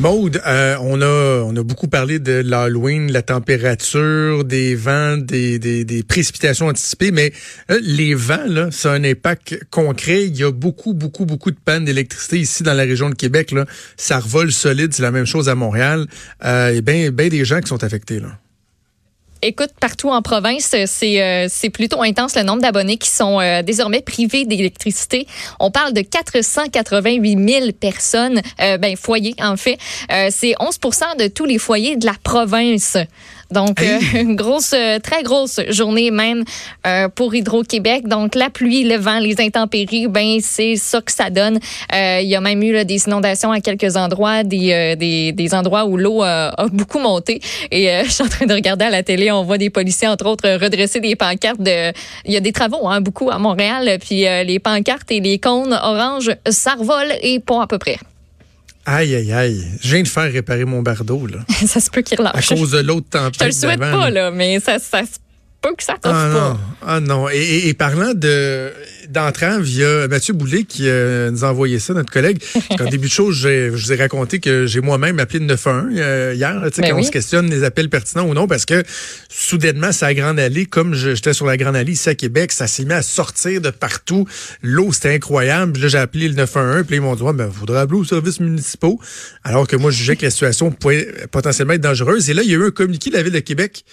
Maude, 0.00 0.40
euh, 0.46 0.76
on 0.80 1.02
a 1.02 1.42
on 1.44 1.54
a 1.54 1.62
beaucoup 1.62 1.86
parlé 1.86 2.18
de 2.18 2.32
l'Halloween, 2.32 3.12
la 3.12 3.20
température, 3.20 4.46
des 4.46 4.74
vents, 4.74 5.18
des, 5.18 5.58
des, 5.58 5.84
des 5.84 6.02
précipitations 6.02 6.68
anticipées, 6.68 7.10
mais 7.10 7.34
euh, 7.70 7.78
les 7.82 8.14
vents, 8.14 8.46
là, 8.46 8.70
ça 8.70 8.92
a 8.92 8.94
un 8.94 9.04
impact 9.04 9.60
concret. 9.68 10.24
Il 10.24 10.36
y 10.38 10.42
a 10.42 10.52
beaucoup, 10.52 10.94
beaucoup, 10.94 11.26
beaucoup 11.26 11.50
de 11.50 11.58
pannes 11.62 11.84
d'électricité 11.84 12.38
ici 12.38 12.62
dans 12.62 12.72
la 12.72 12.84
région 12.84 13.10
de 13.10 13.14
Québec. 13.14 13.52
Là. 13.52 13.66
Ça 13.98 14.20
revole 14.20 14.52
solide, 14.52 14.94
c'est 14.94 15.02
la 15.02 15.10
même 15.10 15.26
chose 15.26 15.50
à 15.50 15.54
Montréal. 15.54 16.06
Euh, 16.46 16.68
et 16.68 16.80
bien 16.80 17.10
ben 17.10 17.28
des 17.28 17.44
gens 17.44 17.60
qui 17.60 17.68
sont 17.68 17.84
affectés. 17.84 18.20
là. 18.20 18.38
Écoute, 19.42 19.70
partout 19.80 20.10
en 20.10 20.20
province, 20.20 20.74
c'est 20.84 21.22
euh, 21.22 21.46
c'est 21.48 21.70
plutôt 21.70 22.02
intense 22.02 22.36
le 22.36 22.42
nombre 22.42 22.60
d'abonnés 22.60 22.98
qui 22.98 23.08
sont 23.08 23.40
euh, 23.40 23.62
désormais 23.62 24.02
privés 24.02 24.44
d'électricité. 24.44 25.26
On 25.58 25.70
parle 25.70 25.94
de 25.94 26.02
488 26.02 27.48
000 27.48 27.72
personnes, 27.72 28.42
euh, 28.60 28.76
ben 28.76 28.96
foyers 28.96 29.34
en 29.40 29.56
fait. 29.56 29.78
c'est 30.30 30.52
11% 30.60 31.18
de 31.18 31.28
tous 31.28 31.46
les 31.46 31.56
foyers 31.56 31.96
de 31.96 32.04
la 32.04 32.14
province. 32.22 32.98
Donc, 33.50 33.82
euh, 33.82 33.98
une 34.14 34.36
grosse, 34.36 34.72
euh, 34.74 34.98
très 34.98 35.22
grosse 35.22 35.60
journée 35.68 36.10
même 36.10 36.44
euh, 36.86 37.08
pour 37.08 37.34
Hydro-Québec. 37.34 38.06
Donc, 38.06 38.34
la 38.34 38.50
pluie, 38.50 38.84
le 38.84 38.96
vent, 38.96 39.18
les 39.18 39.40
intempéries, 39.40 40.06
ben 40.08 40.38
c'est 40.40 40.76
ça 40.76 41.00
que 41.00 41.12
ça 41.12 41.30
donne. 41.30 41.58
il 41.92 42.28
y 42.28 42.36
a 42.36 42.40
même 42.40 42.62
eu 42.62 42.84
des 42.84 43.06
inondations 43.06 43.50
à 43.50 43.60
quelques 43.60 43.96
endroits, 43.96 44.44
des, 44.44 44.96
des, 44.96 45.32
des 45.32 45.54
endroits 45.54 45.84
où 45.84 45.96
l'eau 45.96 46.22
a 46.22 46.66
beaucoup 46.72 46.98
monté. 46.98 47.40
Et 47.70 47.88
je 48.04 48.10
suis 48.10 48.24
en 48.24 48.28
train 48.28 48.46
de 48.46 48.54
regarder 48.54 48.84
à 48.84 48.90
la 48.90 49.02
télé, 49.02 49.30
on 49.30 49.42
voit 49.42 49.58
des 49.58 49.70
policiers, 49.70 50.08
entre 50.08 50.26
autres, 50.26 50.48
redresser 50.62 51.00
des 51.00 51.16
pancartes. 51.16 51.60
De, 51.60 51.92
il 52.24 52.32
y 52.32 52.36
a 52.36 52.40
des 52.40 52.52
travaux, 52.52 52.88
hein, 52.88 53.00
beaucoup 53.00 53.30
à 53.30 53.38
Montréal. 53.38 53.98
Puis 54.00 54.20
les 54.20 54.58
pancartes 54.58 55.10
et 55.10 55.20
les 55.20 55.38
cônes 55.38 55.72
orange, 55.72 56.30
ça 56.48 56.74
revole 56.74 57.12
et 57.22 57.40
pas 57.40 57.62
à 57.62 57.66
peu 57.66 57.78
près. 57.78 57.98
Aïe, 58.86 59.14
aïe, 59.14 59.32
aïe. 59.32 59.64
Je 59.80 59.94
viens 59.94 60.02
de 60.02 60.08
faire 60.08 60.32
réparer 60.32 60.64
mon 60.64 60.82
bardeau, 60.82 61.26
là. 61.26 61.38
ça 61.66 61.80
se 61.80 61.90
peut 61.90 62.02
qu'il 62.02 62.18
relâche. 62.18 62.52
À 62.52 62.54
cause 62.54 62.70
de 62.72 62.78
l'autre 62.78 63.08
tempête. 63.10 63.34
Je 63.34 63.38
te 63.38 63.44
le 63.44 63.52
souhaite 63.52 63.80
pas, 63.80 64.10
là, 64.10 64.30
mais 64.30 64.58
ça, 64.60 64.78
ça 64.78 65.02
se 65.02 65.18
peut 65.60 65.74
que 65.76 65.82
ça 65.82 65.94
ah, 65.96 65.98
pas. 65.98 66.28
Non. 66.28 66.58
Ah 66.86 67.00
non. 67.00 67.28
Et, 67.28 67.68
et, 67.68 67.74
parlant 67.74 68.14
de 68.14 68.72
d'entrant 69.10 69.60
via 69.60 70.08
Mathieu 70.08 70.34
Boulet 70.34 70.64
qui 70.64 70.88
euh, 70.88 71.30
nous 71.30 71.44
a 71.44 71.50
envoyé 71.50 71.78
ça, 71.78 71.94
notre 71.94 72.12
collègue. 72.12 72.42
En 72.78 72.84
début 72.90 73.08
de 73.08 73.12
chose, 73.12 73.36
je 73.36 73.70
vous 73.70 73.92
ai 73.92 73.96
raconté 73.96 74.40
que 74.40 74.66
j'ai 74.66 74.80
moi-même 74.80 75.18
appelé 75.18 75.40
le 75.40 75.46
911 75.46 75.94
euh, 75.96 76.32
hier, 76.34 76.60
sais 76.72 76.82
ben 76.82 76.90
quand 76.90 76.98
on 76.98 77.02
se 77.02 77.10
questionne 77.10 77.50
les 77.50 77.64
appels 77.64 77.88
pertinents 77.88 78.28
ou 78.28 78.34
non, 78.34 78.46
parce 78.46 78.64
que 78.64 78.82
soudainement, 79.28 79.92
ça 79.92 80.06
a 80.06 80.14
Grande 80.14 80.38
Allée, 80.38 80.66
comme 80.66 80.94
j'étais 80.94 81.32
sur 81.32 81.46
la 81.46 81.56
Grande 81.56 81.76
Allée 81.76 81.92
ici 81.92 82.08
à 82.08 82.14
Québec, 82.14 82.52
ça 82.52 82.66
s'est 82.66 82.84
mis 82.84 82.92
à 82.92 83.02
sortir 83.02 83.60
de 83.60 83.70
partout. 83.70 84.26
L'eau, 84.62 84.92
c'était 84.92 85.14
incroyable. 85.14 85.80
Là, 85.80 85.88
j'ai 85.88 85.98
appelé 85.98 86.28
le 86.28 86.34
911, 86.34 86.84
puis 86.86 86.96
ils 86.96 87.02
m'ont 87.02 87.14
dit, 87.14 87.22
ouais, 87.22 87.32
ben, 87.32 87.50
faudra 87.50 87.82
appeler 87.82 87.98
aux 87.98 88.04
services 88.04 88.40
municipaux. 88.40 89.00
Alors 89.44 89.66
que 89.66 89.76
moi, 89.76 89.90
je 89.90 89.98
jugeais 89.98 90.16
que 90.16 90.24
la 90.24 90.30
situation 90.30 90.70
pouvait 90.70 91.08
potentiellement 91.30 91.74
être 91.74 91.80
dangereuse. 91.80 92.30
Et 92.30 92.34
là, 92.34 92.42
il 92.42 92.50
y 92.50 92.54
a 92.54 92.58
eu 92.58 92.66
un 92.66 92.70
communiqué 92.70 93.10
de 93.10 93.16
la 93.16 93.22
Ville 93.22 93.32
de 93.32 93.40
Québec 93.40 93.84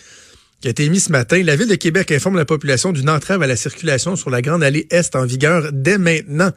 qui 0.62 0.68
a 0.68 0.72
été 0.72 0.86
émis 0.86 1.00
ce 1.00 1.12
matin. 1.12 1.42
La 1.44 1.56
Ville 1.56 1.68
de 1.68 1.76
Québec 1.76 2.12
informe 2.12 2.38
la 2.38 2.46
population 2.46 2.92
d'une 2.92 3.10
entrave 3.10 3.42
à 3.42 3.48
la 3.48 3.56
circulation 3.56 4.16
sur 4.16 4.30
la 4.30 4.42
Grande 4.42 4.64
Allée 4.64 4.88
Est 4.90 5.16
en 5.16 5.26
vigueur 5.26 5.70
dès 5.72 5.98
maintenant 5.98 6.52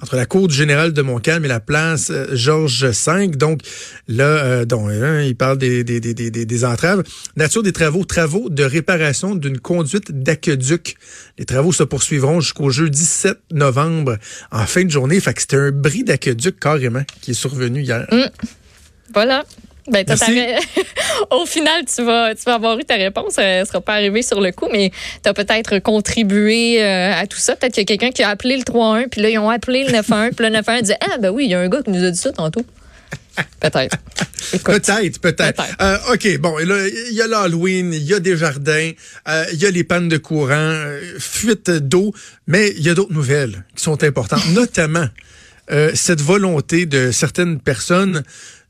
entre 0.00 0.16
la 0.16 0.26
cour 0.26 0.46
du 0.46 0.54
général 0.54 0.92
de 0.92 1.02
Montcalm 1.02 1.44
et 1.44 1.48
la 1.48 1.58
place 1.58 2.10
euh, 2.10 2.28
Georges 2.32 2.84
V. 2.84 3.28
Donc 3.28 3.62
là, 4.06 4.24
euh, 4.24 4.64
donc, 4.64 4.90
hein, 4.90 5.22
il 5.22 5.34
parle 5.36 5.58
des, 5.58 5.82
des, 5.82 5.98
des, 6.00 6.14
des, 6.14 6.30
des 6.30 6.64
entraves. 6.64 7.02
Nature 7.36 7.62
des 7.62 7.72
travaux, 7.72 8.04
travaux 8.04 8.48
de 8.48 8.62
réparation 8.62 9.34
d'une 9.34 9.58
conduite 9.58 10.12
d'aqueduc. 10.12 10.96
Les 11.36 11.44
travaux 11.44 11.72
se 11.72 11.82
poursuivront 11.82 12.40
jusqu'au 12.40 12.70
jeudi 12.70 13.04
7 13.04 13.38
novembre 13.52 14.18
en 14.52 14.66
fin 14.66 14.84
de 14.84 14.90
journée. 14.90 15.18
Fait 15.20 15.34
que 15.34 15.40
c'était 15.40 15.56
un 15.56 15.72
bris 15.72 16.04
d'aqueduc 16.04 16.60
carrément 16.60 17.02
qui 17.20 17.32
est 17.32 17.34
survenu 17.34 17.82
hier. 17.82 18.06
Mmh. 18.12 18.26
Voilà. 19.12 19.44
Ben, 19.90 20.04
Au 21.30 21.46
final, 21.46 21.84
tu 21.84 22.02
vas, 22.02 22.34
tu 22.34 22.42
vas 22.44 22.54
avoir 22.54 22.78
eu 22.78 22.84
ta 22.84 22.94
réponse. 22.94 23.38
Elle 23.38 23.62
ne 23.62 23.66
sera 23.66 23.80
pas 23.80 23.94
arrivée 23.94 24.22
sur 24.22 24.40
le 24.40 24.52
coup, 24.52 24.68
mais 24.70 24.90
tu 25.22 25.28
as 25.28 25.34
peut-être 25.34 25.78
contribué 25.80 26.82
euh, 26.82 27.14
à 27.14 27.26
tout 27.26 27.38
ça. 27.38 27.56
Peut-être 27.56 27.74
qu'il 27.74 27.82
y 27.82 27.84
a 27.84 27.86
quelqu'un 27.86 28.10
qui 28.10 28.22
a 28.22 28.28
appelé 28.30 28.56
le 28.56 28.62
3-1, 28.62 29.08
puis 29.08 29.20
là, 29.20 29.30
ils 29.30 29.38
ont 29.38 29.50
appelé 29.50 29.84
le 29.84 29.90
9-1, 29.90 30.34
puis 30.34 30.46
le 30.48 30.56
9-1 30.56 30.82
dit 30.82 30.92
Ah, 31.00 31.18
ben 31.18 31.30
oui, 31.30 31.44
il 31.44 31.50
y 31.50 31.54
a 31.54 31.60
un 31.60 31.68
gars 31.68 31.82
qui 31.82 31.90
nous 31.90 32.04
a 32.04 32.10
dit 32.10 32.18
ça 32.18 32.32
tantôt. 32.32 32.64
Peut-être. 33.60 33.96
Peut-être, 34.64 35.20
peut-être. 35.20 35.62
euh, 35.80 35.98
OK, 36.12 36.38
bon, 36.38 36.58
il 36.58 37.14
y 37.14 37.20
a 37.20 37.26
l'Halloween, 37.26 37.92
il 37.92 38.02
y 38.02 38.14
a 38.14 38.20
des 38.20 38.36
jardins, 38.36 38.90
euh, 39.28 39.44
il 39.52 39.60
y 39.60 39.66
a 39.66 39.70
les 39.70 39.84
pannes 39.84 40.08
de 40.08 40.16
courant, 40.16 40.54
euh, 40.54 41.00
fuite 41.18 41.70
d'eau, 41.70 42.14
mais 42.46 42.70
il 42.76 42.82
y 42.82 42.88
a 42.88 42.94
d'autres 42.94 43.12
nouvelles 43.12 43.64
qui 43.76 43.82
sont 43.82 44.02
importantes, 44.04 44.48
notamment 44.54 45.06
cette 45.92 46.22
volonté 46.22 46.86
de 46.86 47.10
certaines 47.10 47.60
personnes 47.60 48.22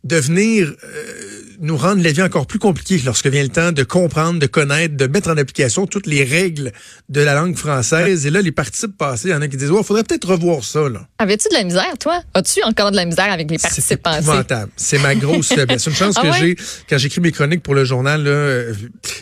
de 0.04 0.16
venir 0.16 0.72
euh, 0.84 1.12
nous 1.60 1.76
rendre 1.76 2.02
la 2.02 2.12
vie 2.12 2.22
encore 2.22 2.46
plus 2.46 2.58
compliquée 2.58 3.00
lorsque 3.04 3.26
vient 3.26 3.42
le 3.42 3.48
temps 3.48 3.72
de 3.72 3.82
comprendre, 3.82 4.38
de 4.38 4.46
connaître, 4.46 4.96
de 4.96 5.06
mettre 5.06 5.28
en 5.30 5.36
application 5.36 5.86
toutes 5.86 6.06
les 6.06 6.22
règles 6.22 6.72
de 7.08 7.20
la 7.20 7.34
langue 7.34 7.56
française. 7.56 8.26
Et 8.26 8.30
là, 8.30 8.40
les 8.40 8.52
participes 8.52 8.96
passés, 8.96 9.28
il 9.28 9.30
y 9.32 9.34
en 9.34 9.42
a 9.42 9.48
qui 9.48 9.56
disent, 9.56 9.72
il 9.76 9.84
faudrait 9.84 10.04
peut-être 10.04 10.28
revoir 10.28 10.62
ça. 10.62 10.88
Là. 10.88 11.06
Avais-tu 11.18 11.48
de 11.48 11.54
la 11.54 11.64
misère, 11.64 11.98
toi? 11.98 12.22
As-tu 12.34 12.62
encore 12.62 12.90
de 12.90 12.96
la 12.96 13.04
misère 13.04 13.32
avec 13.32 13.50
les 13.50 13.58
participes 13.58 14.02
passés? 14.02 14.22
C'est 14.22 14.28
épouvantable. 14.28 14.72
C'est 14.76 14.98
ma 14.98 15.14
grosse 15.14 15.48
faiblesse. 15.48 15.82
C'est 15.82 15.90
une 15.90 15.96
chance 15.96 16.14
ah 16.18 16.22
que 16.22 16.32
j'ai 16.38 16.56
quand 16.88 16.98
j'écris 16.98 17.20
mes 17.20 17.32
chroniques 17.32 17.62
pour 17.62 17.74
le 17.74 17.84
journal. 17.84 18.22
Là, 18.22 18.30
euh, 18.30 18.74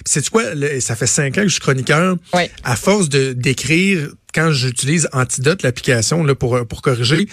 c'est 0.04 0.28
quoi? 0.28 0.42
ça 0.80 0.94
fait 0.94 1.06
cinq 1.06 1.38
ans 1.38 1.42
que 1.42 1.48
je 1.48 1.54
suis 1.54 1.60
chroniqueur. 1.60 2.16
À 2.64 2.76
force 2.76 3.08
de 3.08 3.32
d'écrire 3.32 4.10
quand 4.36 4.50
j'utilise 4.52 5.08
Antidote, 5.12 5.62
l'application 5.62 6.22
là 6.22 6.34
pour 6.34 6.66
pour 6.66 6.82
corriger, 6.82 7.26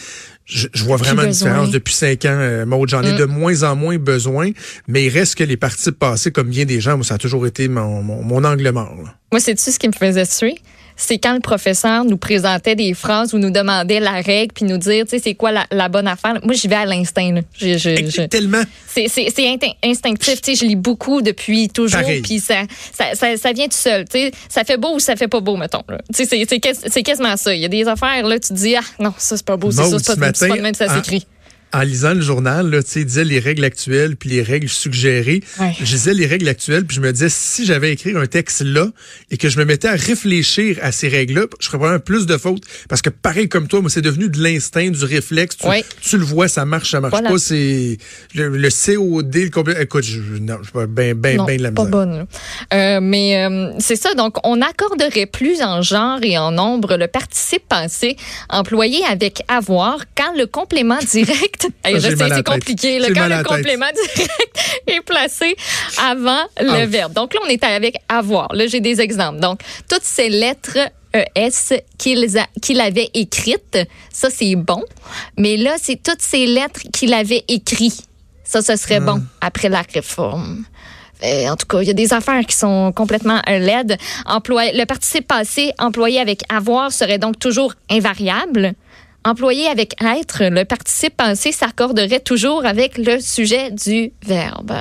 je, 0.45 0.67
vois 0.83 0.95
vraiment 0.95 1.23
une 1.23 1.31
différence 1.31 1.69
depuis 1.69 1.93
cinq 1.93 2.25
ans. 2.25 2.37
Euh, 2.39 2.65
J'en 2.87 3.03
ai 3.03 3.13
mm. 3.13 3.17
de 3.17 3.25
moins 3.25 3.63
en 3.63 3.75
moins 3.75 3.97
besoin, 3.97 4.51
mais 4.87 5.05
il 5.05 5.09
reste 5.09 5.35
que 5.35 5.43
les 5.43 5.57
parties 5.57 5.91
passées, 5.91 6.31
comme 6.31 6.49
bien 6.49 6.65
des 6.65 6.79
gens, 6.79 6.95
moi, 6.95 7.05
ça 7.05 7.15
a 7.15 7.17
toujours 7.17 7.45
été 7.45 7.67
mon, 7.67 8.01
mon, 8.01 8.43
angle 8.43 8.69
mort. 8.71 8.95
Moi, 9.31 9.39
c'est-tu 9.39 9.71
ce 9.71 9.79
qui 9.79 9.87
me 9.87 9.93
faisait 9.93 10.25
suer? 10.25 10.55
C'est 10.95 11.17
quand 11.17 11.33
le 11.33 11.39
professeur 11.39 12.05
nous 12.05 12.17
présentait 12.17 12.75
des 12.75 12.93
phrases 12.93 13.33
ou 13.33 13.37
nous 13.37 13.51
demandait 13.51 13.99
la 13.99 14.21
règle 14.21 14.53
puis 14.53 14.65
nous 14.65 14.77
dire, 14.77 15.05
tu 15.05 15.11
sais, 15.11 15.19
c'est 15.19 15.35
quoi 15.35 15.51
la, 15.51 15.89
bonne 15.89 16.07
affaire. 16.07 16.39
Moi, 16.43 16.53
j'y 16.53 16.67
vais 16.67 16.75
à 16.75 16.85
l'instinct. 16.85 17.41
Tellement. 18.29 18.63
C'est 18.87 19.07
instinctif. 19.83 20.41
Tu 20.41 20.55
sais, 20.55 20.55
je 20.55 20.65
lis 20.65 20.75
beaucoup 20.75 21.21
depuis 21.21 21.69
toujours. 21.69 22.01
Puis 22.23 22.39
ça 22.39 22.63
ça, 22.93 23.37
ça, 23.37 23.51
vient 23.51 23.65
tout 23.65 23.71
seul. 23.71 24.05
Tu 24.05 24.17
sais, 24.17 24.31
ça 24.49 24.63
fait 24.63 24.77
beau 24.77 24.95
ou 24.95 24.99
ça 24.99 25.15
fait 25.15 25.27
pas 25.27 25.39
beau, 25.39 25.57
mettons. 25.57 25.83
Tu 26.13 26.25
sais, 26.25 26.45
c'est 26.47 27.03
quasiment 27.03 27.37
ça. 27.37 27.53
Il 27.53 27.61
y 27.61 27.65
a 27.65 27.69
des 27.69 27.87
affaires, 27.87 28.25
là, 28.25 28.39
tu 28.39 28.49
te 28.49 28.53
dis, 28.53 28.75
ah, 28.75 28.81
non, 28.99 29.13
ça, 29.17 29.37
c'est 29.37 29.45
pas 29.45 29.57
beau. 29.57 29.71
C'est 29.71 29.83
ça, 29.83 29.99
c'est 29.99 30.19
pas, 30.19 30.31
pas, 30.31 30.55
même 30.61 30.73
ça 30.73 30.93
s'écrit 30.93 31.25
en 31.73 31.81
lisant 31.81 32.13
le 32.13 32.21
journal, 32.21 32.69
là, 32.69 32.79
il 32.95 33.05
disait 33.05 33.23
les 33.23 33.39
règles 33.39 33.63
actuelles 33.63 34.15
puis 34.15 34.29
les 34.29 34.43
règles 34.43 34.69
suggérées. 34.69 35.41
Je 35.79 35.83
disais 35.83 36.13
les 36.13 36.27
règles 36.27 36.47
actuelles 36.47 36.85
puis 36.85 36.95
je 36.95 37.01
me 37.01 37.11
disais 37.11 37.29
si 37.29 37.65
j'avais 37.65 37.91
écrit 37.91 38.15
un 38.15 38.27
texte 38.27 38.61
là 38.61 38.87
et 39.31 39.37
que 39.37 39.49
je 39.49 39.57
me 39.57 39.65
mettais 39.65 39.87
à 39.87 39.95
réfléchir 39.95 40.77
à 40.81 40.91
ces 40.91 41.07
règles-là, 41.07 41.47
je 41.59 41.67
ferais 41.67 41.79
vraiment 41.79 41.99
plus 41.99 42.25
de 42.25 42.37
fautes 42.37 42.63
parce 42.89 43.01
que 43.01 43.09
pareil 43.09 43.49
comme 43.49 43.67
toi, 43.67 43.81
moi 43.81 43.89
c'est 43.89 44.01
devenu 44.01 44.29
de 44.29 44.41
l'instinct, 44.41 44.89
du 44.89 45.03
réflexe. 45.03 45.57
Tu, 46.01 46.17
le 46.17 46.23
vois, 46.23 46.47
ça 46.47 46.65
marche, 46.65 46.91
ça 46.91 47.01
marche 47.01 47.21
pas. 47.23 47.37
C'est 47.37 47.97
le, 48.35 48.69
COD, 48.69 49.35
le 49.35 49.49
complet. 49.49 49.75
Écoute, 49.81 50.03
je, 50.03 50.19
non, 50.39 50.57
je 50.59 50.65
suis 50.65 50.73
pas 50.73 50.85
bien, 50.85 51.15
bien, 51.15 51.43
bien 51.43 51.57
de 51.57 51.63
la 51.63 51.71
misère. 51.71 51.73
Pas 51.73 51.85
bonne. 51.85 52.25
Euh, 52.73 52.99
mais 53.01 53.45
euh, 53.45 53.71
c'est 53.79 53.95
ça. 53.95 54.13
Donc, 54.13 54.37
on 54.45 54.61
accorderait 54.61 55.25
plus 55.25 55.61
en 55.61 55.81
genre 55.81 56.19
et 56.21 56.37
en 56.37 56.51
nombre 56.51 56.97
le 56.97 57.07
participe 57.07 57.67
passé 57.67 58.15
employé 58.49 59.03
avec 59.05 59.43
avoir 59.47 59.99
quand 60.15 60.35
le 60.37 60.45
complément 60.45 60.99
direct 61.11 61.62
c'est 61.83 62.43
compliqué. 62.43 62.99
Le 62.99 63.13
quand 63.13 63.27
le 63.27 63.43
complément 63.43 63.85
direct 63.93 64.57
est 64.87 65.01
placé 65.01 65.55
avant 65.99 66.43
le 66.59 66.85
verbe. 66.85 67.13
Donc 67.13 67.33
là, 67.33 67.41
on 67.45 67.49
est 67.49 67.63
avec 67.63 67.97
avoir. 68.09 68.53
Là, 68.53 68.67
j'ai 68.67 68.79
des 68.79 69.01
exemples. 69.01 69.39
Donc, 69.39 69.61
toutes 69.89 70.03
ces 70.03 70.29
lettres 70.29 70.77
ES 71.13 71.81
qu'il 71.97 72.81
avait 72.81 73.09
écrites, 73.13 73.77
ça, 74.11 74.29
c'est 74.29 74.55
bon. 74.55 74.83
Mais 75.37 75.57
là, 75.57 75.75
c'est 75.79 76.01
toutes 76.01 76.21
ces 76.21 76.45
lettres 76.45 76.81
qu'il 76.91 77.13
avait 77.13 77.43
écrites. 77.47 78.03
Ça, 78.43 78.61
ce 78.61 78.75
serait 78.75 78.99
bon 78.99 79.21
ah. 79.21 79.47
après 79.47 79.69
la 79.69 79.83
réforme. 79.93 80.65
Euh, 81.23 81.47
en 81.47 81.55
tout 81.55 81.65
cas, 81.65 81.81
il 81.81 81.87
y 81.87 81.91
a 81.91 81.93
des 81.93 82.13
affaires 82.13 82.45
qui 82.45 82.55
sont 82.55 82.91
complètement 82.91 83.41
laides. 83.47 83.97
le 84.27 84.85
participe 84.85 85.27
passé 85.27 85.71
employé 85.79 86.19
avec 86.19 86.41
avoir 86.49 86.91
serait 86.91 87.17
donc 87.17 87.39
toujours 87.39 87.73
invariable 87.89 88.73
employé 89.25 89.67
avec 89.67 89.95
être, 90.03 90.43
le 90.43 90.65
participe 90.65 91.15
passé 91.17 91.51
s'accorderait 91.51 92.19
toujours 92.19 92.65
avec 92.65 92.97
le 92.97 93.19
sujet 93.19 93.71
du 93.71 94.11
verbe. 94.25 94.73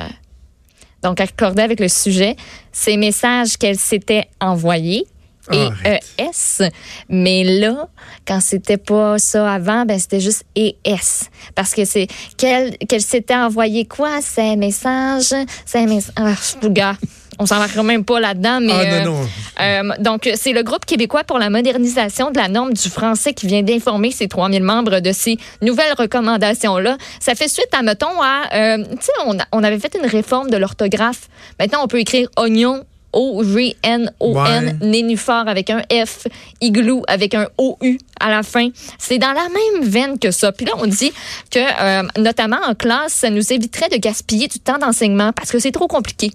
Donc, 1.03 1.21
accordé 1.21 1.63
avec 1.63 1.81
le 1.81 1.89
sujet, 1.89 2.37
ces 2.71 2.97
messages 2.97 3.57
qu'elle 3.57 3.79
s'était 3.79 4.29
envoyés 4.41 5.07
et 5.51 5.69
ES. 6.19 6.69
Mais 7.09 7.43
là, 7.43 7.89
quand 8.27 8.41
c'était 8.41 8.77
pas 8.77 9.19
ça 9.19 9.53
avant, 9.53 9.85
ben 9.85 9.99
c'était 9.99 10.21
juste 10.21 10.45
ES. 10.55 11.29
Parce 11.57 11.75
que 11.75 11.85
c'est 11.85 12.07
qu'elle 12.37 12.79
qu'elle 12.79 13.03
s'était 13.03 13.35
envoyé 13.35 13.85
quoi? 13.85 14.21
Ces 14.23 14.55
messages, 14.57 15.35
ces 15.67 15.87
messages. 15.87 16.15
Ah, 16.17 16.95
on 17.39 17.47
s'en 17.47 17.59
va 17.59 17.83
même 17.83 18.05
pas 18.05 18.21
là-dedans, 18.21 18.61
mais 18.61 18.73
ah, 18.73 19.05
non, 19.05 19.13
non. 19.13 19.21
Euh, 19.23 19.63
euh, 19.63 19.91
donc 19.99 20.31
c'est 20.35 20.53
le 20.53 20.63
groupe 20.63 20.85
québécois 20.85 21.25
pour 21.25 21.39
la 21.39 21.51
modernisation 21.51 22.31
de 22.31 22.39
la 22.39 22.49
norme 22.49 22.73
du 22.73 22.89
français 22.89 23.33
qui 23.33 23.47
vient 23.47 23.63
d'informer 23.63 24.11
ses 24.11 24.29
3000 24.29 24.63
membres 24.63 25.01
de 25.01 25.13
ces 25.13 25.39
nouvelles 25.61 25.95
recommandations 25.99 26.79
là. 26.79 26.97
Ça 27.21 27.35
fait 27.35 27.49
suite 27.49 27.69
à 27.73 27.83
mettons 27.83 28.21
à 28.21 28.55
euh, 28.55 28.85
tu 28.85 29.07
sais 29.07 29.13
on, 29.27 29.37
on, 29.53 29.65
avait 29.65 29.79
fait 29.79 29.97
une 30.01 30.09
réforme 30.09 30.51
de 30.51 30.57
l'orthographe. 30.57 31.29
Maintenant 31.59 31.81
on 31.83 31.89
peut 31.89 32.01
écrire 32.01 32.29
oignon 32.37 32.85
O-G-N-O-N, 33.13 34.79
nénuphar 34.81 35.47
avec 35.47 35.71
un 35.71 35.83
F, 35.93 36.27
igloo 36.61 37.03
avec 37.09 37.35
un 37.35 37.47
O-U 37.59 37.99
à 38.19 38.31
la 38.31 38.43
fin. 38.43 38.71
C'est 38.99 39.19
dans 39.19 39.33
la 39.33 39.49
même 39.49 39.89
veine 39.89 40.19
que 40.19 40.31
ça. 40.31 40.51
Puis 40.53 40.65
là, 40.65 40.73
on 40.79 40.87
dit 40.87 41.13
que, 41.51 41.59
euh, 41.59 42.09
notamment 42.17 42.61
en 42.67 42.75
classe, 42.75 43.13
ça 43.13 43.31
nous 43.31 43.53
éviterait 43.53 43.91
de 43.91 43.97
gaspiller 43.97 44.49
du 44.49 44.59
temps 44.59 44.79
d'enseignement 44.79 45.33
parce 45.33 45.51
que 45.51 45.59
c'est 45.59 45.73
trop 45.73 45.89
compliqué. 45.89 46.33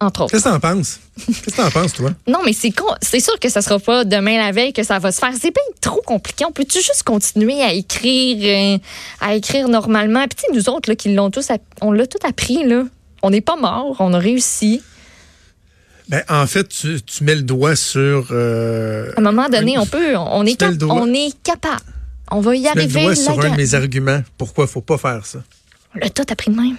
Entre 0.00 0.22
autres. 0.22 0.30
Qu'est-ce 0.30 0.44
que 0.44 0.48
t'en 0.50 0.60
penses? 0.60 1.00
Qu'est-ce 1.26 1.56
que 1.56 1.56
t'en 1.56 1.70
penses, 1.70 1.92
toi? 1.92 2.10
Non, 2.26 2.38
mais 2.44 2.52
c'est 2.52 2.72
c'est 3.02 3.20
sûr 3.20 3.38
que 3.40 3.48
ça 3.48 3.62
sera 3.62 3.80
pas 3.80 4.04
demain 4.04 4.38
la 4.38 4.52
veille 4.52 4.72
que 4.72 4.84
ça 4.84 5.00
va 5.00 5.10
se 5.10 5.18
faire. 5.18 5.32
C'est 5.34 5.50
bien 5.50 5.62
trop 5.80 6.00
compliqué. 6.06 6.44
On 6.44 6.52
peut-tu 6.52 6.78
juste 6.78 7.02
continuer 7.02 7.60
à 7.62 7.72
écrire, 7.72 8.36
euh, 8.42 8.78
à 9.20 9.34
écrire 9.34 9.68
normalement? 9.68 10.24
Puis 10.28 10.46
nous 10.54 10.68
autres, 10.68 10.88
là, 10.88 10.94
qui 10.94 11.12
l'ont 11.14 11.30
tous, 11.30 11.48
on 11.80 11.90
l'a 11.90 12.06
tout 12.06 12.24
appris, 12.24 12.64
là 12.64 12.84
on 13.22 13.30
n'est 13.30 13.40
pas 13.40 13.56
mort, 13.56 13.96
on 13.98 14.12
a 14.12 14.18
réussi. 14.18 14.82
Ben, 16.08 16.22
en 16.28 16.46
fait, 16.46 16.68
tu, 16.68 17.24
mets 17.24 17.34
le 17.34 17.42
doigt 17.42 17.76
sur. 17.76 18.28
Euh, 18.30 19.12
à 19.16 19.20
un 19.20 19.22
moment 19.22 19.48
donné, 19.48 19.76
on 19.78 19.86
peut, 19.86 20.16
on 20.16 20.46
est, 20.46 20.62
on 20.82 21.12
est 21.12 21.36
capable. 21.42 21.82
On 22.30 22.40
va 22.40 22.56
y 22.56 22.62
tu 22.62 22.68
arriver. 22.68 23.00
Mets 23.00 23.08
le 23.08 23.14
doigt 23.14 23.14
sur 23.14 23.40
un 23.40 23.50
de 23.50 23.56
mes 23.56 23.74
arguments. 23.74 24.22
Pourquoi 24.38 24.64
il 24.64 24.70
faut 24.70 24.80
pas 24.80 24.98
faire 24.98 25.26
ça? 25.26 25.42
Le 25.94 26.08
tout 26.08 26.24
a 26.28 26.36
pris 26.36 26.50
de 26.50 26.56
même. 26.56 26.76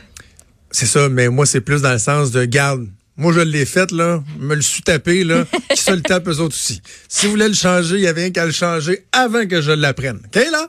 C'est 0.71 0.85
ça, 0.85 1.09
mais 1.09 1.29
moi, 1.29 1.45
c'est 1.45 1.61
plus 1.61 1.81
dans 1.81 1.91
le 1.91 1.99
sens 1.99 2.31
de 2.31 2.45
garde. 2.45 2.87
Moi, 3.19 3.33
je 3.33 3.41
l'ai 3.41 3.65
fait, 3.65 3.91
là. 3.91 4.23
Me 4.39 4.55
le 4.55 4.61
suis 4.61 4.81
tapé, 4.81 5.25
là. 5.25 5.43
Qui 5.75 5.81
se 5.81 5.91
le 5.91 6.01
tape 6.01 6.25
eux 6.29 6.39
autres 6.39 6.55
aussi. 6.55 6.81
Si 7.09 7.25
vous 7.25 7.33
voulez 7.33 7.49
le 7.49 7.53
changer, 7.53 7.95
il 7.95 8.01
y 8.01 8.07
avait 8.07 8.21
rien 8.21 8.31
qu'à 8.31 8.45
le 8.45 8.53
changer 8.53 9.05
avant 9.11 9.45
que 9.45 9.61
je 9.61 9.71
l'apprenne. 9.71 10.21
OK, 10.25 10.35
là? 10.35 10.67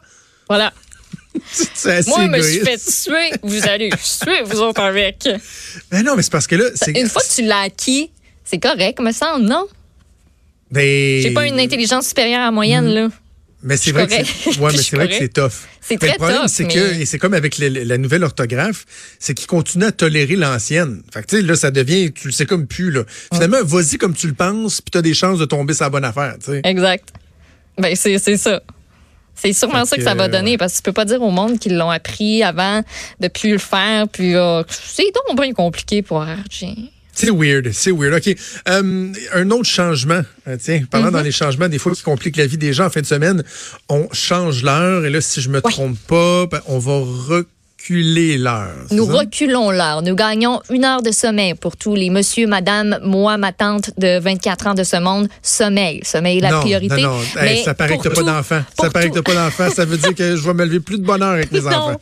Voilà. 0.48 0.72
Moi, 1.36 2.00
je 2.24 2.26
me 2.26 2.42
suis 2.42 2.58
fait 2.58 2.76
tuer. 2.76 3.38
Vous 3.44 3.68
allez 3.68 3.90
tuer, 4.22 4.42
vous 4.44 4.58
autres, 4.58 4.80
avec. 4.80 5.28
Mais 5.92 6.02
non, 6.02 6.16
mais 6.16 6.22
c'est 6.22 6.32
parce 6.32 6.48
que 6.48 6.56
là. 6.56 6.64
Une 6.88 7.08
fois 7.08 7.22
que 7.22 7.32
tu 7.32 7.42
l'as 7.42 7.60
acquis, 7.60 8.10
c'est 8.44 8.58
correct, 8.58 8.98
me 8.98 9.12
semble, 9.12 9.44
non? 9.44 9.68
Ben. 10.72 11.22
J'ai 11.22 11.32
pas 11.32 11.46
une 11.46 11.60
intelligence 11.60 12.08
supérieure 12.08 12.42
à 12.42 12.50
moyenne, 12.50 12.86
là. 12.86 13.08
Mais 13.62 13.76
c'est 13.78 13.92
vrai, 13.92 14.06
que 14.06 14.12
c'est, 14.12 14.58
ouais, 14.58 14.72
mais 14.72 14.78
c'est 14.78 14.96
vrai 14.96 15.08
que 15.08 15.14
c'est 15.14 15.32
tough. 15.32 15.50
C'est 15.80 15.98
très 15.98 16.12
le 16.12 16.14
problème, 16.14 16.48
c'est 16.48 16.66
que, 16.66 17.00
et 17.00 17.06
c'est 17.06 17.18
comme 17.18 17.34
avec 17.34 17.58
la 17.58 17.98
nouvelle 17.98 18.24
orthographe, 18.24 18.84
c'est 19.18 19.34
qu'ils 19.34 19.46
continuent 19.46 19.84
à 19.84 19.92
tolérer 19.92 20.36
l'ancienne. 20.36 21.02
Fait 21.12 21.22
que, 21.22 21.26
tu 21.26 21.36
sais, 21.36 21.42
là, 21.42 21.56
ça 21.56 21.70
devient, 21.70 22.12
tu 22.12 22.28
le 22.28 22.32
sais 22.32 22.46
comme 22.46 22.66
plus, 22.66 22.90
là. 22.90 23.04
Finalement, 23.32 23.62
vas-y 23.62 23.98
comme 23.98 24.14
tu 24.14 24.26
le 24.26 24.34
penses, 24.34 24.80
puis 24.80 24.90
t'as 24.90 25.02
des 25.02 25.14
chances 25.14 25.38
de 25.38 25.44
tomber 25.44 25.74
sur 25.74 25.84
la 25.84 25.90
bonne 25.90 26.04
affaire, 26.04 26.36
tu 26.38 26.52
sais. 26.52 26.60
Exact. 26.64 27.08
Ben, 27.78 27.94
c'est, 27.96 28.18
c'est 28.18 28.36
ça. 28.36 28.62
C'est 29.34 29.54
sûrement 29.54 29.86
ça 29.86 29.96
que 29.96 30.02
ça 30.02 30.14
va 30.14 30.28
donner 30.28 30.58
parce 30.58 30.74
que 30.74 30.76
tu 30.78 30.82
peux 30.82 30.92
pas 30.92 31.06
dire 31.06 31.22
au 31.22 31.30
monde 31.30 31.58
qu'ils 31.58 31.76
l'ont 31.76 31.88
appris 31.88 32.42
avant 32.42 32.82
de 33.20 33.28
plus 33.28 33.52
le 33.52 33.58
faire. 33.58 34.06
Puis 34.06 34.34
euh, 34.34 34.62
c'est 34.68 35.10
donc 35.26 35.40
bien 35.40 35.54
compliqué 35.54 36.02
pour 36.02 36.20
Archie. 36.20 36.92
C'est 37.20 37.30
weird, 37.30 37.70
c'est 37.72 37.90
weird. 37.90 38.14
OK. 38.14 38.34
Euh, 38.68 39.12
un 39.34 39.50
autre 39.50 39.68
changement, 39.68 40.22
euh, 40.48 40.56
tiens, 40.58 40.84
parlant 40.90 41.10
dans 41.10 41.20
les 41.20 41.32
changements, 41.32 41.68
des 41.68 41.76
fois 41.76 41.92
qui 41.92 42.02
compliquent 42.02 42.38
la 42.38 42.46
vie 42.46 42.56
des 42.56 42.72
gens 42.72 42.86
en 42.86 42.90
fin 42.90 43.02
de 43.02 43.06
semaine, 43.06 43.44
on 43.90 44.08
change 44.12 44.62
l'heure 44.62 45.04
et 45.04 45.10
là, 45.10 45.20
si 45.20 45.42
je 45.42 45.50
me 45.50 45.60
trompe 45.60 45.98
pas, 46.06 46.46
ben, 46.46 46.62
on 46.66 46.78
va 46.78 47.42
reculer 47.80 48.36
l'heure. 48.36 48.74
Nous 48.90 49.06
reculons 49.06 49.70
l'heure. 49.70 50.02
Nous 50.02 50.14
gagnons 50.14 50.60
une 50.70 50.84
heure 50.84 51.02
de 51.02 51.12
sommeil 51.12 51.54
pour 51.54 51.76
tous 51.76 51.94
les 51.94 52.10
monsieur, 52.10 52.46
madame, 52.46 52.98
moi, 53.02 53.38
ma 53.38 53.52
tante 53.52 53.90
de 53.98 54.18
24 54.18 54.66
ans 54.68 54.74
de 54.74 54.84
ce 54.84 54.96
monde. 54.96 55.28
Sommeil. 55.42 56.00
Sommeil 56.04 56.38
est 56.38 56.42
la 56.42 56.58
priorité. 56.60 57.02
Non, 57.02 57.16
non. 57.16 57.64
ça 57.64 57.74
paraît 57.74 57.96
que 57.96 58.08
t'as 58.08 58.14
pas 58.14 58.22
d'enfant. 58.22 58.60
Ça 58.78 58.90
paraît 58.90 59.08
que 59.08 59.14
t'as 59.14 59.22
pas 59.22 59.34
d'enfant. 59.34 59.70
Ça 59.70 59.84
veut 59.84 59.96
dire 59.96 60.14
que 60.14 60.36
je 60.36 60.42
vais 60.42 60.54
me 60.54 60.64
lever 60.64 60.80
plus 60.80 60.98
de 60.98 61.04
bonne 61.04 61.22
heure 61.22 61.32
avec 61.32 61.50
mes 61.52 61.66
enfants. 61.66 61.96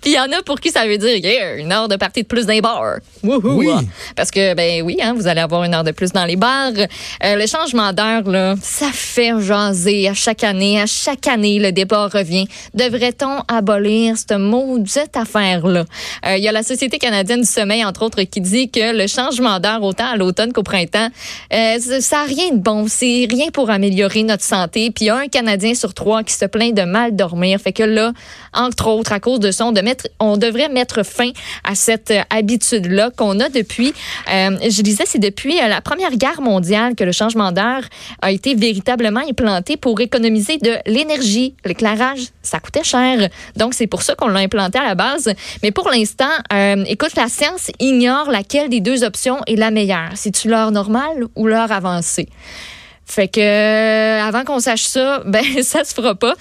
Puis 0.00 0.12
il 0.12 0.14
y 0.14 0.20
en 0.20 0.30
a 0.30 0.42
pour 0.42 0.60
qui 0.60 0.70
ça 0.70 0.86
veut 0.86 0.98
dire 0.98 1.16
une 1.56 1.72
heure 1.72 1.88
de 1.88 1.96
partie 1.96 2.22
de 2.22 2.28
plus 2.28 2.46
dans 2.46 2.52
les 2.52 2.60
bars. 2.60 2.98
Oui. 3.22 3.68
Parce 4.14 4.30
que, 4.30 4.54
ben 4.54 4.82
oui, 4.82 4.98
hein, 5.02 5.14
vous 5.16 5.26
allez 5.26 5.40
avoir 5.40 5.64
une 5.64 5.74
heure 5.74 5.84
de 5.84 5.92
plus 5.92 6.12
dans 6.12 6.24
les 6.24 6.36
bars. 6.36 6.72
Euh, 6.76 7.36
le 7.36 7.46
changement 7.46 7.92
d'heure, 7.92 8.28
là, 8.28 8.54
ça 8.62 8.90
fait 8.92 9.32
jaser 9.40 10.08
à 10.08 10.14
chaque 10.14 10.44
année. 10.44 10.80
À 10.80 10.86
chaque 10.86 11.26
année, 11.26 11.58
le 11.58 11.72
débat 11.72 12.06
revient. 12.06 12.46
Devrait-on 12.74 13.42
abolir 13.48 14.16
ce 14.16 14.34
maudite 15.16 15.34
affaire-là? 15.34 15.84
Euh, 16.26 16.36
il 16.36 16.44
y 16.44 16.48
a 16.48 16.52
la 16.52 16.62
Société 16.62 16.98
canadienne 16.98 17.40
du 17.40 17.46
sommeil, 17.46 17.84
entre 17.84 18.02
autres, 18.04 18.22
qui 18.22 18.40
dit 18.40 18.70
que 18.70 18.96
le 18.96 19.06
changement 19.06 19.60
d'heure, 19.60 19.82
autant 19.82 20.06
à 20.06 20.16
l'automne 20.16 20.52
qu'au 20.52 20.62
printemps, 20.62 21.08
euh, 21.52 21.78
ça 22.00 22.16
n'a 22.18 22.24
rien 22.24 22.50
de 22.52 22.58
bon. 22.58 22.86
C'est 22.88 23.26
rien 23.30 23.48
pour 23.52 23.70
améliorer 23.70 24.22
notre 24.22 24.44
santé. 24.44 24.90
Puis 24.90 25.06
il 25.06 25.08
y 25.08 25.10
a 25.10 25.16
un 25.16 25.28
Canadien 25.28 25.74
sur 25.74 25.94
trois 25.94 26.22
qui 26.22 26.34
se 26.34 26.44
plaint 26.44 26.74
de 26.74 26.82
mal 26.82 27.14
dormir. 27.14 27.58
Fait 27.60 27.72
que 27.72 27.82
là, 27.82 28.12
entre 28.52 28.88
autres, 28.88 29.12
à 29.12 29.20
cause 29.20 29.40
de 29.40 29.50
ça, 29.50 29.70
de 29.70 29.80
mettre, 29.80 30.08
on 30.20 30.36
devrait 30.36 30.68
mettre 30.68 31.04
fin 31.04 31.30
à 31.64 31.74
cette 31.74 32.10
euh, 32.10 32.22
habitude-là 32.30 33.10
qu'on 33.16 33.40
a 33.40 33.48
depuis, 33.48 33.92
je 34.26 34.82
disais, 34.82 35.04
c'est 35.06 35.18
depuis 35.18 35.56
la 35.56 35.80
Première 35.80 36.10
Guerre 36.10 36.40
mondiale 36.40 36.94
que 36.94 37.04
le 37.04 37.12
changement 37.12 37.52
d'heure 37.52 37.82
a 38.22 38.30
été 38.30 38.54
véritablement 38.54 39.20
implanté 39.20 39.76
pour 39.76 40.00
économiser 40.00 40.58
de 40.58 40.76
l'énergie. 40.86 41.54
L'éclairage, 41.64 42.28
ça 42.42 42.58
coûtait 42.58 42.84
cher. 42.84 43.28
Donc, 43.56 43.74
c'est 43.74 43.86
pour 43.86 44.02
ça 44.02 44.14
qu'on 44.14 44.28
l'a 44.28 44.40
implanté 44.40 44.78
à 44.78 44.84
la 44.84 44.94
base. 44.94 45.05
Mais 45.62 45.70
pour 45.70 45.88
l'instant, 45.88 46.30
écoute, 46.86 47.14
la 47.16 47.28
science 47.28 47.70
ignore 47.80 48.30
laquelle 48.30 48.68
des 48.68 48.80
deux 48.80 49.04
options 49.04 49.38
est 49.46 49.56
la 49.56 49.70
meilleure. 49.70 50.10
C'est-tu 50.14 50.48
l'heure 50.48 50.70
normale 50.70 51.26
ou 51.34 51.46
l'heure 51.46 51.72
avancée? 51.72 52.28
Fait 53.06 53.28
que 53.28 54.20
avant 54.20 54.44
qu'on 54.44 54.58
sache 54.58 54.82
ça, 54.82 55.22
ben 55.26 55.44
ça 55.62 55.84
se 55.84 55.94
fera 55.94 56.14
pas. 56.14 56.34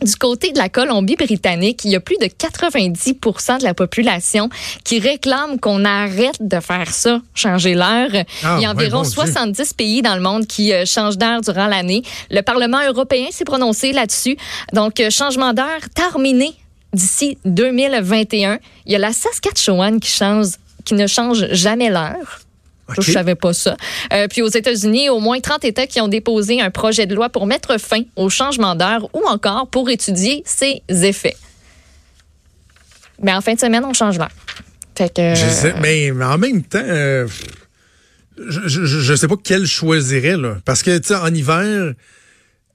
Du 0.00 0.16
côté 0.16 0.52
de 0.52 0.58
la 0.58 0.68
Colombie-Britannique, 0.68 1.84
il 1.84 1.92
y 1.92 1.96
a 1.96 2.00
plus 2.00 2.16
de 2.16 2.24
90% 2.24 3.58
de 3.58 3.64
la 3.64 3.74
population 3.74 4.48
qui 4.84 4.98
réclame 4.98 5.60
qu'on 5.60 5.84
arrête 5.84 6.38
de 6.40 6.58
faire 6.60 6.88
ça, 6.88 7.20
changer 7.34 7.74
l'heure. 7.74 8.10
Ah, 8.42 8.56
il 8.58 8.62
y 8.62 8.66
a 8.66 8.70
environ 8.70 9.04
70 9.04 9.74
pays 9.74 10.02
dans 10.02 10.16
le 10.16 10.22
monde 10.22 10.46
qui 10.46 10.72
euh, 10.72 10.86
changent 10.86 11.18
d'heure 11.18 11.42
durant 11.42 11.66
l'année. 11.66 12.02
Le 12.30 12.40
Parlement 12.40 12.80
européen 12.84 13.26
s'est 13.30 13.44
prononcé 13.44 13.92
là-dessus. 13.92 14.36
Donc, 14.72 14.98
euh, 14.98 15.10
changement 15.10 15.52
d'heure 15.52 15.80
terminé 15.94 16.52
d'ici 16.92 17.38
2021. 17.44 18.58
Il 18.86 18.92
y 18.92 18.94
a 18.96 18.98
la 18.98 19.12
Saskatchewan 19.12 20.00
qui 20.00 20.10
change, 20.10 20.48
qui 20.84 20.94
ne 20.94 21.06
change 21.06 21.46
jamais 21.52 21.90
l'heure. 21.90 22.40
Je 22.96 23.00
Je 23.00 23.12
savais 23.12 23.34
pas 23.34 23.52
ça. 23.52 23.76
Euh, 24.12 24.28
puis 24.28 24.42
aux 24.42 24.48
États-Unis, 24.48 25.08
au 25.08 25.20
moins 25.20 25.40
30 25.40 25.64
États 25.64 25.86
qui 25.86 26.00
ont 26.00 26.08
déposé 26.08 26.60
un 26.60 26.70
projet 26.70 27.06
de 27.06 27.14
loi 27.14 27.30
pour 27.30 27.46
mettre 27.46 27.78
fin 27.80 28.02
au 28.16 28.28
changement 28.28 28.74
d'heure 28.74 29.08
ou 29.14 29.22
encore 29.26 29.68
pour 29.68 29.88
étudier 29.88 30.42
ses 30.44 30.82
effets. 30.88 31.36
Mais 33.22 33.32
en 33.32 33.40
fin 33.40 33.54
de 33.54 33.60
semaine, 33.60 33.84
on 33.84 33.92
change 33.92 34.18
l'heure. 34.18 34.32
Fait 34.96 35.14
que. 35.14 35.34
Je 35.34 35.48
sais, 35.48 35.74
mais, 35.80 36.10
en 36.10 36.38
même 36.38 36.62
temps, 36.62 36.82
euh, 36.82 37.26
je, 38.36 39.10
ne 39.12 39.16
sais 39.16 39.28
pas 39.28 39.36
quel 39.42 39.66
choisirait 39.66 40.36
là, 40.36 40.56
parce 40.64 40.82
que 40.82 40.98
tu 40.98 41.08
sais 41.08 41.14
en 41.14 41.32
hiver 41.32 41.94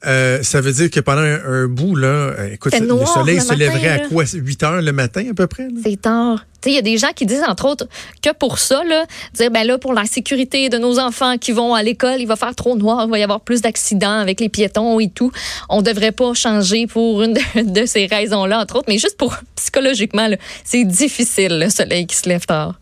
euh, 0.06 0.44
ça 0.44 0.62
veut 0.62 0.72
dire 0.72 0.92
que 0.92 1.00
pendant 1.00 1.22
un, 1.22 1.66
bout, 1.68 1.96
là, 1.96 2.08
euh, 2.08 2.54
écoute, 2.54 2.74
le 2.80 3.06
soleil 3.06 3.42
se 3.42 3.54
lèverait 3.54 3.88
à 3.90 4.00
quoi? 4.08 4.26
8 4.32 4.64
heures 4.64 4.82
le 4.82 4.92
matin 4.92 5.26
à 5.32 5.34
peu 5.34 5.48
près? 5.48 5.68
C'est 5.84 6.02
tard. 6.02 6.46
Il 6.66 6.74
y 6.74 6.78
a 6.78 6.82
des 6.82 6.98
gens 6.98 7.12
qui 7.16 7.26
disent, 7.26 7.44
entre 7.48 7.66
autres, 7.66 7.88
que 8.22 8.32
pour 8.34 8.60
ça, 8.60 8.84
là, 8.84 9.06
dire, 9.34 9.50
ben 9.50 9.66
là, 9.66 9.78
pour 9.78 9.94
la 9.94 10.06
sécurité 10.06 10.70
de 10.70 10.78
nos 10.78 11.00
enfants 11.00 11.38
qui 11.38 11.52
vont 11.52 11.74
à 11.74 11.82
l'école, 11.82 12.20
il 12.20 12.28
va 12.28 12.36
faire 12.36 12.54
trop 12.54 12.76
noir, 12.76 13.06
il 13.06 13.10
va 13.10 13.18
y 13.18 13.24
avoir 13.24 13.42
plus 13.42 13.62
d'accidents 13.62 14.20
avec 14.20 14.40
les 14.40 14.50
piétons 14.50 15.00
et 15.00 15.10
tout. 15.10 15.32
On 15.70 15.82
devrait 15.82 16.12
pas 16.12 16.34
changer 16.34 16.86
pour 16.86 17.24
une 17.24 17.34
de, 17.56 17.86
ces 17.86 18.06
raisons-là, 18.06 18.60
entre 18.60 18.78
autres, 18.78 18.88
mais 18.90 19.00
juste 19.00 19.18
pour 19.18 19.36
psychologiquement, 19.56 20.30
c'est 20.64 20.84
difficile, 20.84 21.58
le 21.60 21.70
soleil 21.70 22.06
qui 22.06 22.16
se 22.16 22.30
lève 22.30 22.46
tard. 22.46 22.80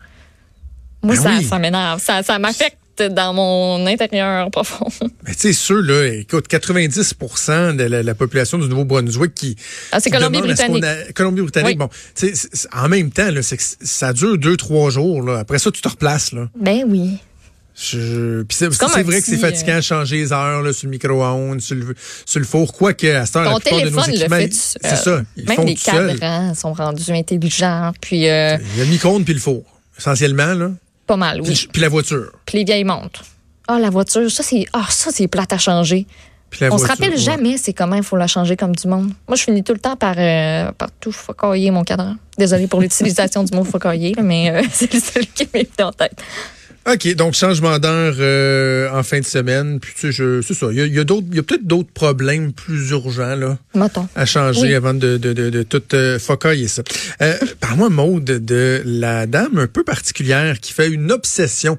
Moi, 1.02 1.14
ben 1.14 1.40
ça, 1.40 1.48
ça 1.48 1.58
m'énerve. 1.58 2.02
Ça, 2.02 2.22
ça 2.22 2.38
m'affecte 2.38 2.78
dans 3.02 3.32
mon 3.32 3.86
intérieur 3.86 4.50
profond. 4.50 4.88
Mais 5.26 5.34
tu 5.34 5.40
sais, 5.40 5.52
ceux, 5.52 5.80
là, 5.80 6.06
écoute, 6.06 6.48
90 6.48 7.14
de 7.76 7.84
la, 7.84 8.14
population 8.14 8.58
du 8.58 8.68
Nouveau-Brunswick 8.68 9.34
qui. 9.34 9.56
Ah, 9.92 10.00
c'est 10.00 10.10
Colombie-Britannique. 10.10 10.84
Colombie-Britannique, 11.14 11.78
bon. 11.78 11.88
en 12.72 12.88
même 12.88 13.10
temps, 13.10 13.30
là, 13.30 13.42
c'est 13.42 13.56
que 13.56 13.62
ça 13.62 14.12
dure 14.12 14.38
deux, 14.38 14.56
trois 14.56 14.90
jours. 14.90 15.22
Là. 15.22 15.38
Après 15.38 15.58
ça, 15.58 15.70
tu 15.70 15.80
te 15.80 15.88
replaces. 15.88 16.32
Là. 16.32 16.48
Ben 16.58 16.84
oui. 16.86 17.18
c'est 17.74 17.96
vrai 18.66 19.20
que 19.20 19.26
c'est 19.26 19.36
fatigant 19.36 19.74
de 19.74 19.78
euh, 19.78 19.82
changer 19.82 20.16
les 20.16 20.32
heures 20.32 20.62
là, 20.62 20.72
sur 20.72 20.86
le 20.86 20.90
micro-ondes, 20.92 21.60
sur 21.60 21.76
le, 21.76 21.94
sur 22.24 22.40
le 22.40 22.46
four. 22.46 22.72
Quoique, 22.72 23.06
à 23.06 23.26
cette 23.26 23.36
heure, 23.36 23.52
Ton 23.52 23.60
téléphone 23.60 24.10
le 24.12 24.28
fait. 24.28 24.52
C'est 24.52 24.96
ça. 24.96 25.22
même 25.36 25.66
les 25.66 25.74
cadrans 25.74 26.54
sont 26.54 26.72
rendus 26.72 27.10
intelligents. 27.10 27.92
Puis, 28.00 28.28
euh, 28.28 28.56
Il 28.74 28.78
y 28.78 28.80
a 28.80 28.84
le 28.84 28.90
micro-ondes 28.90 29.24
puis 29.24 29.34
le 29.34 29.40
four, 29.40 29.64
essentiellement. 29.98 30.54
Là. 30.54 30.70
Pas 31.06 31.16
mal, 31.16 31.40
oui. 31.40 31.68
Puis, 31.72 31.82
la 31.82 31.88
voiture. 31.88 32.32
Puis 32.44 32.58
les 32.58 32.64
vieilles 32.64 32.84
montres. 32.84 33.24
Ah, 33.68 33.78
la 33.78 33.90
voiture, 33.90 34.30
ça, 34.30 34.42
c'est 34.42 34.64
ah, 34.72 34.86
ça 34.88 35.10
c'est 35.10 35.28
plate 35.28 35.52
à 35.52 35.58
changer. 35.58 36.06
On 36.70 36.78
se 36.78 36.86
rappelle 36.86 37.18
jamais 37.18 37.58
c'est 37.58 37.72
comment 37.72 37.96
il 37.96 38.02
faut 38.02 38.16
la 38.16 38.26
changer 38.26 38.56
comme 38.56 38.74
du 38.74 38.88
monde. 38.88 39.12
Moi, 39.28 39.36
je 39.36 39.42
finis 39.42 39.62
tout 39.62 39.72
le 39.72 39.78
temps 39.78 39.96
par, 39.96 40.14
euh, 40.16 40.72
par 40.72 40.88
tout 41.00 41.12
focailler 41.12 41.70
mon 41.70 41.84
cadran. 41.84 42.14
Désolée 42.38 42.66
pour 42.66 42.80
l'utilisation 42.82 43.44
du 43.44 43.54
mot 43.54 43.64
focailler, 43.64 44.14
mais 44.22 44.50
euh, 44.50 44.62
c'est 44.72 44.92
le 44.92 45.00
seul 45.00 45.26
qui 45.26 45.48
m'est 45.52 45.80
en 45.80 45.92
tête. 45.92 46.16
OK, 46.86 47.14
donc 47.16 47.34
changement 47.34 47.80
d'heure 47.80 48.14
euh, 48.20 48.88
en 48.92 49.02
fin 49.02 49.18
de 49.18 49.24
semaine. 49.24 49.80
Puis 49.80 49.92
tu 49.98 50.12
sais, 50.12 50.40
c'est 50.42 50.54
ça. 50.54 50.68
Il 50.70 50.78
y 50.78 50.80
a, 50.80 50.86
y 50.86 51.00
a, 51.00 51.04
peut-être 51.04 51.66
d'autres 51.66 51.90
problèmes 51.92 52.52
plus 52.52 52.90
urgents 52.90 53.34
là, 53.34 53.58
à 54.14 54.24
changer 54.24 54.74
avant 54.74 54.94
de, 54.94 55.16
de, 55.16 55.32
de, 55.32 55.50
de 55.50 55.62
tout 55.64 55.82
euh, 55.94 56.20
focailler 56.20 56.68
ça. 56.68 56.82
Euh, 57.22 57.36
Parle-moi, 57.58 57.90
Maude, 57.90 58.24
de 58.24 58.82
la 58.84 59.26
dame 59.26 59.58
un 59.58 59.66
peu 59.66 59.82
particulière 59.82 60.60
qui 60.60 60.72
fait 60.72 60.88
une 60.88 61.10
obsession 61.10 61.76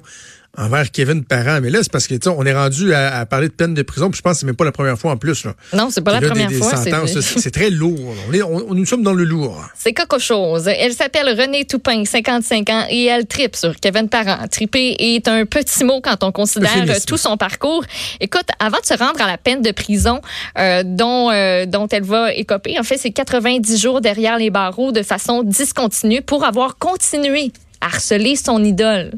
envers 0.58 0.90
Kevin 0.90 1.24
Parent. 1.24 1.60
Mais 1.62 1.70
là, 1.70 1.78
c'est 1.82 1.92
parce 1.92 2.06
que 2.06 2.14
on 2.28 2.44
est 2.44 2.52
rendu 2.52 2.92
à, 2.92 3.24
parler 3.26 3.48
de 3.48 3.52
peine 3.52 3.74
de 3.74 3.82
prison, 3.82 4.10
puis 4.10 4.18
je 4.18 4.22
pense 4.22 4.34
que 4.34 4.40
c'est 4.40 4.46
même 4.46 4.56
pas 4.56 4.64
la 4.64 4.72
première 4.72 4.98
fois 4.98 5.12
en 5.12 5.16
plus. 5.16 5.44
Là. 5.44 5.54
Non, 5.72 5.88
c'est 5.90 6.02
pas 6.02 6.20
la 6.20 6.26
première 6.26 6.50
fois. 6.52 6.74
C'est 6.76 7.50
très 7.50 7.70
lourd. 7.70 8.14
On 8.28 8.32
est, 8.32 8.42
on, 8.42 8.74
nous 8.74 8.86
sommes 8.86 9.02
dans 9.02 9.14
le 9.14 9.24
lourd. 9.24 9.64
C'est 9.74 9.92
quelque 9.92 10.18
chose. 10.18 10.68
Elle 10.68 10.92
s'appelle 10.92 11.28
Renée 11.28 11.64
Toupin, 11.64 12.04
55 12.04 12.70
ans, 12.70 12.84
et 12.90 13.04
elle 13.06 13.26
tripe 13.26 13.56
sur 13.56 13.74
Kevin 13.76 14.08
Parent. 14.08 14.46
Triper 14.50 14.96
est 14.98 15.28
un 15.28 15.46
petit 15.46 15.84
mot 15.84 16.00
quand 16.00 16.24
on 16.24 16.32
considère 16.32 16.84
tout 17.06 17.16
son 17.16 17.36
parcours. 17.36 17.84
Écoute, 18.20 18.48
avant 18.58 18.80
de 18.80 18.86
se 18.86 18.94
rendre 18.94 19.20
à 19.22 19.26
la 19.26 19.38
peine 19.38 19.62
de 19.62 19.70
prison 19.70 20.20
euh, 20.58 20.82
dont, 20.84 21.30
euh, 21.30 21.66
dont 21.66 21.86
elle 21.88 22.02
va 22.02 22.32
écoper, 22.34 22.78
en 22.78 22.82
fait, 22.82 22.98
c'est 22.98 23.10
90 23.10 23.80
jours 23.80 24.00
derrière 24.00 24.38
les 24.38 24.50
barreaux 24.50 24.92
de 24.92 25.02
façon 25.02 25.42
discontinue 25.42 26.22
pour 26.22 26.44
avoir 26.44 26.76
continué 26.78 27.52
à 27.80 27.86
harceler 27.86 28.34
son 28.34 28.64
idole 28.64 29.12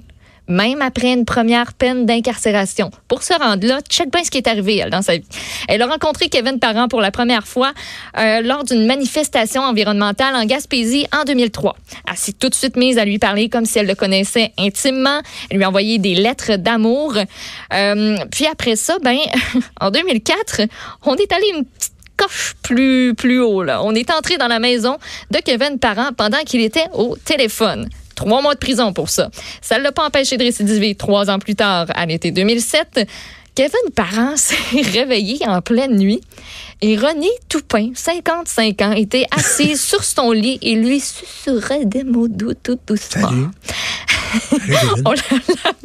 même 0.51 0.83
après 0.83 1.13
une 1.13 1.25
première 1.25 1.73
peine 1.73 2.07
d'incarcération. 2.07 2.91
Pour 3.09 3.23
se 3.23 3.33
rendre 3.33 3.67
là, 3.67 3.81
check 3.89 4.11
bien 4.13 4.23
ce 4.25 4.31
qui 4.31 4.39
est 4.39 4.49
arrivé 4.49 4.77
elle, 4.77 4.91
dans 4.91 5.03
sa 5.03 5.17
vie. 5.17 5.25
Elle 5.69 5.81
a 5.83 5.87
rencontré 5.87 6.29
Kevin 6.29 6.59
Parent 6.59 6.89
pour 6.89 7.01
la 7.01 7.11
première 7.11 7.47
fois 7.47 7.73
euh, 8.19 8.41
lors 8.43 8.65
d'une 8.65 8.87
manifestation 8.87 9.63
environnementale 9.63 10.35
en 10.35 10.45
Gaspésie 10.45 11.07
en 11.19 11.25
2003. 11.25 11.77
Elle 12.09 12.17
s'est 12.17 12.33
tout 12.33 12.49
de 12.49 12.55
suite 12.55 12.77
mise 12.77 12.99
à 12.99 13.05
lui 13.05 13.19
parler 13.19 13.49
comme 13.49 13.65
si 13.65 13.79
elle 13.79 13.87
le 13.87 13.95
connaissait 13.95 14.53
intimement. 14.59 15.21
Elle 15.49 15.59
lui 15.59 15.65
a 15.65 15.69
envoyé 15.69 15.99
des 15.99 16.15
lettres 16.15 16.57
d'amour. 16.57 17.15
Euh, 17.73 18.17
puis 18.31 18.47
après 18.47 18.77
ça, 18.77 18.97
ben, 19.03 19.19
en 19.81 19.91
2004, 19.91 20.63
on 21.05 21.15
est 21.15 21.33
allé 21.33 21.47
une 21.57 21.65
petite 21.65 21.93
coche 22.17 22.55
plus, 22.63 23.15
plus 23.15 23.41
haut. 23.41 23.63
Là. 23.63 23.83
On 23.83 23.95
est 23.95 24.11
entré 24.11 24.37
dans 24.37 24.49
la 24.49 24.59
maison 24.59 24.99
de 25.31 25.39
Kevin 25.39 25.79
Parent 25.79 26.11
pendant 26.17 26.39
qu'il 26.39 26.61
était 26.61 26.87
au 26.93 27.17
téléphone. 27.17 27.89
Trois 28.21 28.43
mois 28.43 28.53
de 28.53 28.59
prison 28.59 28.93
pour 28.93 29.09
ça. 29.09 29.31
Ça 29.63 29.79
ne 29.79 29.83
l'a 29.83 29.93
pas 29.93 30.05
empêché 30.05 30.37
de 30.37 30.45
récidiver 30.45 30.95
trois 30.95 31.31
ans 31.31 31.39
plus 31.39 31.55
tard, 31.55 31.87
à 31.95 32.05
l'été 32.05 32.33
2007. 32.33 33.09
Kevin 33.55 33.91
Parent 33.95 34.37
s'est 34.37 34.83
réveillé 34.93 35.39
en 35.49 35.63
pleine 35.63 35.97
nuit 35.97 36.21
et 36.83 36.99
René 36.99 37.31
Toupin, 37.49 37.93
55 37.95 38.83
ans, 38.83 38.93
était 38.93 39.25
assis 39.31 39.75
sur 39.79 40.05
son 40.05 40.33
lit 40.33 40.59
et 40.61 40.75
lui 40.75 41.01
susurrait 41.01 41.87
des 41.87 42.05
mots 42.05 42.29
doux 42.29 42.53
tout 42.53 42.79
doucement. 42.87 43.31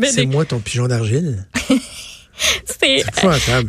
C'est 0.03 0.25
moi 0.25 0.43
ton 0.43 0.59
pigeon 0.59 0.87
d'argile. 0.87 1.45
C'est 2.65 3.03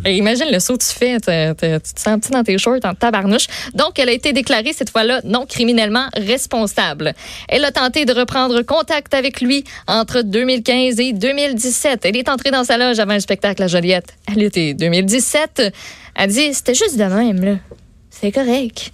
Imagine 0.06 0.46
le 0.50 0.58
saut 0.58 0.76
que 0.76 0.84
tu 0.84 0.92
fais, 0.92 1.16
tu 1.16 1.94
te 1.94 2.00
sens 2.00 2.20
petit 2.20 2.30
dans 2.30 2.42
tes 2.42 2.58
shorts 2.58 2.84
en 2.84 2.94
tabarnouche. 2.94 3.46
Donc, 3.74 3.98
elle 3.98 4.08
a 4.08 4.12
été 4.12 4.32
déclarée 4.32 4.72
cette 4.72 4.90
fois-là 4.90 5.20
non 5.24 5.46
criminellement 5.46 6.06
responsable. 6.14 7.14
Elle 7.48 7.64
a 7.64 7.72
tenté 7.72 8.04
de 8.04 8.12
reprendre 8.12 8.62
contact 8.62 9.14
avec 9.14 9.40
lui 9.40 9.64
entre 9.86 10.22
2015 10.22 11.00
et 11.00 11.12
2017. 11.12 12.04
Elle 12.04 12.16
est 12.16 12.28
entrée 12.28 12.50
dans 12.50 12.64
sa 12.64 12.76
loge 12.78 12.98
avant 12.98 13.12
un 13.12 13.20
spectacle 13.20 13.62
à 13.62 13.68
Joliette. 13.68 14.14
Elle 14.32 14.42
était 14.42 14.74
2017. 14.74 15.72
Elle 16.14 16.30
dit, 16.30 16.54
c'était 16.54 16.74
juste 16.74 16.96
de 16.96 17.04
même, 17.04 17.44
là. 17.44 17.56
C'est 18.10 18.32
correct. 18.32 18.90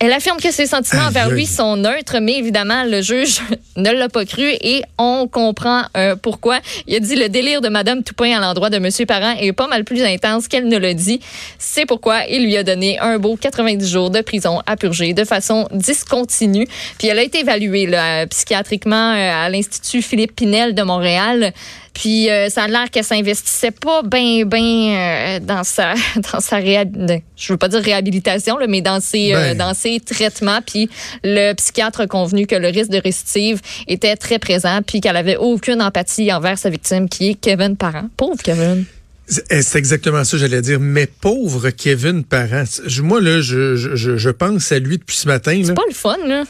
Elle 0.00 0.12
affirme 0.12 0.38
que 0.38 0.50
ses 0.50 0.66
sentiments 0.66 1.04
envers 1.04 1.30
lui 1.30 1.46
sont 1.46 1.76
neutres, 1.76 2.18
mais 2.20 2.38
évidemment, 2.38 2.84
le 2.84 3.00
juge 3.00 3.40
ne 3.76 3.90
l'a 3.90 4.08
pas 4.08 4.24
cru 4.24 4.50
et 4.60 4.82
on 4.98 5.28
comprend 5.28 5.82
euh, 5.96 6.16
pourquoi. 6.16 6.58
Il 6.86 6.96
a 6.96 7.00
dit 7.00 7.14
le 7.14 7.28
délire 7.28 7.60
de 7.60 7.68
Madame 7.68 8.02
Toupin 8.02 8.36
à 8.36 8.40
l'endroit 8.40 8.70
de 8.70 8.78
Monsieur 8.78 9.06
Parent 9.06 9.34
est 9.38 9.52
pas 9.52 9.68
mal 9.68 9.84
plus 9.84 10.02
intense 10.02 10.48
qu'elle 10.48 10.66
ne 10.66 10.78
le 10.78 10.94
dit. 10.94 11.20
C'est 11.58 11.86
pourquoi 11.86 12.24
il 12.28 12.44
lui 12.44 12.56
a 12.56 12.64
donné 12.64 12.98
un 12.98 13.18
beau 13.18 13.36
90 13.36 13.88
jours 13.88 14.10
de 14.10 14.20
prison 14.20 14.60
à 14.66 14.76
purger 14.76 15.14
de 15.14 15.24
façon 15.24 15.68
discontinue. 15.72 16.66
Puis 16.98 17.08
elle 17.08 17.18
a 17.18 17.22
été 17.22 17.40
évaluée 17.40 17.86
là, 17.86 18.26
psychiatriquement 18.26 19.12
euh, 19.14 19.44
à 19.44 19.48
l'Institut 19.48 20.02
Philippe 20.02 20.34
Pinel 20.34 20.74
de 20.74 20.82
Montréal. 20.82 21.52
Puis 21.94 22.30
euh, 22.30 22.48
ça 22.48 22.64
a 22.64 22.68
l'air 22.68 22.90
qu'elle 22.90 23.04
s'investissait 23.04 23.70
pas 23.70 24.02
bien 24.02 24.44
ben 24.46 25.44
dans 25.44 25.64
sa 25.64 25.94
dans 26.32 26.40
sa 26.40 26.60
je 26.60 27.52
veux 27.52 27.56
pas 27.56 27.68
dire 27.68 27.82
réhabilitation 27.82 28.56
là, 28.56 28.66
mais 28.66 28.80
dans 28.80 29.00
ses 29.00 29.34
euh, 29.34 29.52
ben. 29.52 29.58
dans 29.58 29.74
ses 29.74 30.00
traitements 30.00 30.60
puis 30.66 30.88
le 31.22 31.52
psychiatre 31.54 32.00
a 32.00 32.06
convenu 32.06 32.46
que 32.46 32.54
le 32.54 32.68
risque 32.68 32.90
de 32.90 33.00
récidive 33.02 33.60
était 33.88 34.16
très 34.16 34.38
présent 34.38 34.80
puis 34.86 35.00
qu'elle 35.00 35.16
avait 35.16 35.36
aucune 35.36 35.82
empathie 35.82 36.32
envers 36.32 36.58
sa 36.58 36.70
victime 36.70 37.08
qui 37.08 37.30
est 37.30 37.34
Kevin 37.34 37.76
Parent. 37.76 38.08
Pauvre 38.16 38.42
Kevin. 38.42 38.84
C'est 39.26 39.76
exactement 39.76 40.24
ça, 40.24 40.36
j'allais 40.36 40.60
dire. 40.60 40.80
Mais 40.80 41.06
pauvre 41.06 41.70
Kevin 41.70 42.24
Parent. 42.24 42.64
Moi, 43.02 43.20
là, 43.20 43.40
je, 43.40 43.76
je, 43.76 44.16
je 44.16 44.30
pense 44.30 44.72
à 44.72 44.78
lui 44.78 44.98
depuis 44.98 45.16
ce 45.16 45.26
matin. 45.26 45.60
C'est 45.64 45.74
pas 45.74 45.82
le 45.88 45.94
fun, 45.94 46.18
là. 46.26 46.44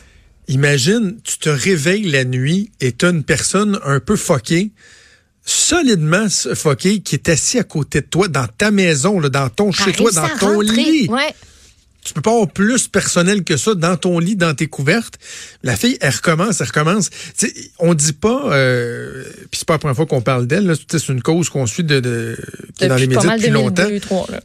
Imagine, 0.49 1.17
tu 1.23 1.39
te 1.39 1.49
réveilles 1.49 2.11
la 2.11 2.25
nuit 2.25 2.73
et 2.81 2.93
tu 2.93 3.07
as 3.07 3.11
une 3.11 3.23
personne 3.23 3.79
un 3.85 4.01
peu 4.01 4.17
foquée 4.17 4.73
solidement 5.45 6.27
foqué 6.55 7.01
qui 7.01 7.17
est 7.17 7.29
assis 7.29 7.59
à 7.59 7.65
côté 7.65 8.01
de 8.01 8.07
toi 8.07 8.29
dans 8.29 8.47
ta 8.47 8.71
maison, 8.71 9.19
là, 9.21 9.29
dans 9.29 9.49
ton 9.49 9.73
chez 9.73 9.93
toi, 9.93 10.11
dans 10.13 10.29
ton 10.39 10.61
lit. 10.61 11.09
Ouais. 11.09 11.35
Tu 12.05 12.15
peux 12.15 12.21
pas 12.21 12.33
avoir 12.33 12.49
plus 12.49 12.89
personnel 12.89 13.45
que 13.45 13.57
ça 13.57 13.75
dans 13.75 13.97
ton 13.97 14.19
lit, 14.19 14.37
dans 14.37 14.55
tes 14.55 14.67
couvertes. 14.67 15.19
La 15.63 15.77
fille, 15.77 15.97
elle 16.01 16.13
recommence, 16.13 16.61
elle 16.61 16.67
recommence. 16.67 17.11
T'sais, 17.37 17.53
on 17.79 17.95
dit 17.95 18.13
pas, 18.13 18.53
euh, 18.53 19.23
puis 19.51 19.61
c'est 19.61 19.67
pas 19.67 19.75
la 19.75 19.79
première 19.79 19.97
fois 19.97 20.07
qu'on 20.07 20.21
parle 20.21 20.47
d'elle. 20.47 20.75
C'est 20.91 21.09
une 21.09 21.23
cause 21.23 21.49
qu'on 21.49 21.67
suit 21.67 21.85
de, 21.85 22.01
de 22.01 22.37
dans 22.81 22.97
les 22.97 23.07
médias 23.07 23.37
depuis 23.37 23.51
longtemps. 23.51 23.89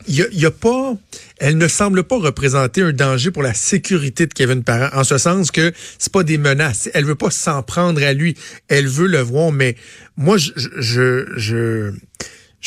Il 0.08 0.16
y, 0.16 0.40
y 0.40 0.46
a, 0.46 0.52
pas, 0.52 0.96
elle 1.40 1.58
ne 1.58 1.68
semble 1.68 2.04
pas 2.04 2.18
représenter 2.18 2.82
un 2.82 2.94
danger 2.94 3.32
pour 3.32 3.44
la 3.44 3.54
sécurité 3.54 4.28
de 4.28 4.34
Kevin 4.34 4.64
Parent, 4.64 4.90
en 4.98 5.04
ce 5.04 5.18
sens 5.18 5.52
que 5.52 5.74
c'est 5.98 6.12
pas 6.12 6.24
des 6.24 6.38
menaces. 6.38 6.90
Elle 6.94 7.06
veut 7.06 7.16
pas 7.16 7.32
s'en 7.32 7.64
prendre 7.64 8.04
à 8.04 8.14
lui. 8.14 8.36
Elle 8.68 8.88
veut 8.88 9.08
le 9.08 9.20
voir, 9.22 9.52
mais 9.52 9.76
moi, 10.16 10.38
je, 10.38 10.52
je, 10.56 11.26
je 11.36 11.58
je 11.58 11.92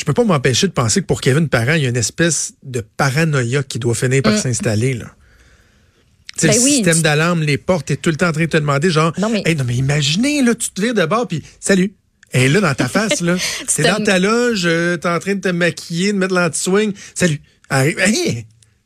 peux 0.05 0.13
pas 0.13 0.23
m'empêcher 0.23 0.67
de 0.67 0.73
penser 0.73 1.01
que 1.01 1.05
pour 1.05 1.21
Kevin 1.21 1.49
Parent, 1.49 1.73
il 1.73 1.83
y 1.83 1.85
a 1.85 1.89
une 1.89 1.97
espèce 1.97 2.53
de 2.63 2.81
paranoïa 2.81 3.63
qui 3.63 3.79
doit 3.79 3.95
finir 3.95 4.21
par 4.21 4.33
mm. 4.33 4.37
s'installer. 4.37 4.93
Là. 4.93 5.13
Ben 6.41 6.47
le 6.47 6.53
système 6.53 7.01
d'alarme, 7.01 7.41
les 7.43 7.57
portes, 7.57 7.91
est 7.91 7.97
tout 7.97 8.09
le 8.09 8.15
temps 8.15 8.29
en 8.29 8.31
train 8.31 8.45
de 8.45 8.49
te 8.49 8.57
demander, 8.57 8.89
genre, 8.89 9.13
non 9.19 9.29
mais, 9.29 9.43
non, 9.53 9.63
mais 9.65 9.75
imaginez, 9.75 10.41
là, 10.41 10.55
tu 10.55 10.69
te 10.69 10.81
vires 10.81 10.93
de 10.93 11.05
bord, 11.05 11.27
puis 11.27 11.43
salut. 11.59 11.93
Et 12.33 12.47
là, 12.47 12.61
dans 12.61 12.73
ta 12.73 12.87
face, 12.87 13.21
là. 13.21 13.35
c'est 13.67 13.83
dans 13.83 14.03
ta 14.03 14.17
loge, 14.17 14.63
euh, 14.65 14.97
t'es 14.97 15.09
en 15.09 15.19
train 15.19 15.35
de 15.35 15.41
te 15.41 15.49
maquiller, 15.49 16.13
de 16.13 16.17
mettre 16.17 16.33
l'anti-swing. 16.33 16.93
Salut. 17.13 17.41
Arrive. 17.69 17.97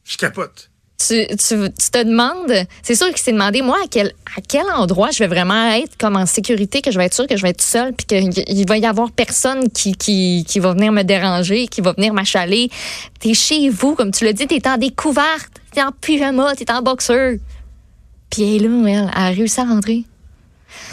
je 0.04 0.18
capote 0.18 0.70
tu, 0.98 1.28
tu, 1.28 1.92
te 1.92 2.04
demandes, 2.04 2.68
c'est 2.82 2.96
sûr 2.96 3.08
qu'il 3.08 3.18
s'est 3.18 3.34
demandé, 3.34 3.62
moi, 3.62 3.78
à 3.84 3.88
quel, 3.88 4.66
endroit 4.76 5.12
je 5.12 5.20
vais 5.20 5.28
vraiment 5.28 5.72
être 5.74 5.98
comme 5.98 6.16
en 6.16 6.26
sécurité, 6.26 6.82
que 6.82 6.92
je 6.92 6.98
vais 6.98 7.06
être 7.06 7.14
sûr 7.14 7.28
que 7.28 7.36
je 7.36 7.42
vais 7.42 7.50
être 7.50 7.62
seule, 7.62 7.94
puis 7.94 8.06
qu'il 8.06 8.68
va 8.68 8.78
y 8.78 8.86
avoir 8.86 9.12
personne 9.12 9.70
qui, 9.70 9.96
qui, 9.96 10.46
qui 10.48 10.60
va 10.60 10.74
venir 10.74 10.92
me 10.92 11.04
déranger, 11.04 11.68
qui 11.68 11.82
va 11.82 11.94
venir 11.94 12.14
m'achaler. 12.14 12.70
T'es 13.20 13.34
chez 13.34 13.70
vous, 13.70 13.96
comme 13.96 14.12
tu 14.12 14.24
l'as 14.24 14.34
dit, 14.34 14.48
t'es 14.48 14.68
en 14.68 14.78
découverte, 14.78 15.52
t'es 15.72 15.82
en 15.82 15.92
pyjama, 15.92 16.56
t'es 16.56 16.72
en 16.72 16.82
boxeur. 16.82 17.34
Puis 18.30 18.56
elle 18.56 18.66
est 18.66 18.68
là, 18.68 18.90
elle, 18.90 19.12
a 19.14 19.30
réussi 19.30 19.60
à 19.60 19.66
rentrer. 19.66 20.06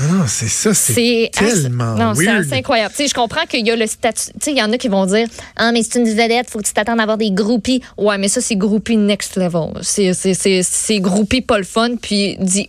Non, 0.01 0.25
c'est 0.27 0.49
ça, 0.49 0.75
c'est 0.75 1.31
tellement 1.33 1.95
Non, 1.95 2.15
c'est 2.15 2.57
incroyable. 2.57 2.93
Tu 2.97 3.03
sais, 3.03 3.09
je 3.09 3.15
comprends 3.15 3.45
qu'il 3.47 3.67
y 3.67 3.71
a 3.71 3.77
le 3.77 3.87
statut. 3.87 4.33
Tu 4.33 4.33
sais, 4.41 4.51
il 4.53 4.59
y 4.59 4.63
en 4.63 4.73
a 4.73 4.79
qui 4.79 4.89
vont 4.89 5.07
dire 5.07 5.29
Ah, 5.57 5.71
mais 5.73 5.83
c'est 5.83 5.99
une 5.99 6.09
vedette, 6.09 6.51
faut 6.51 6.59
que 6.59 6.67
tu 6.67 6.73
t'attendes 6.73 7.01
à 7.01 7.03
avoir 7.03 7.19
des 7.19 7.31
groupies. 7.31 7.83
Ouais, 7.99 8.19
mais 8.19 8.29
ça, 8.29 8.41
c'est 8.41 8.57
groupie 8.57 8.97
next 8.97 9.37
level. 9.37 9.73
C'est 9.83 11.01
groupie 11.01 11.43
pas 11.43 11.59
le 11.59 11.65
fun. 11.65 11.97
Puis 12.01 12.37
dit 12.41 12.69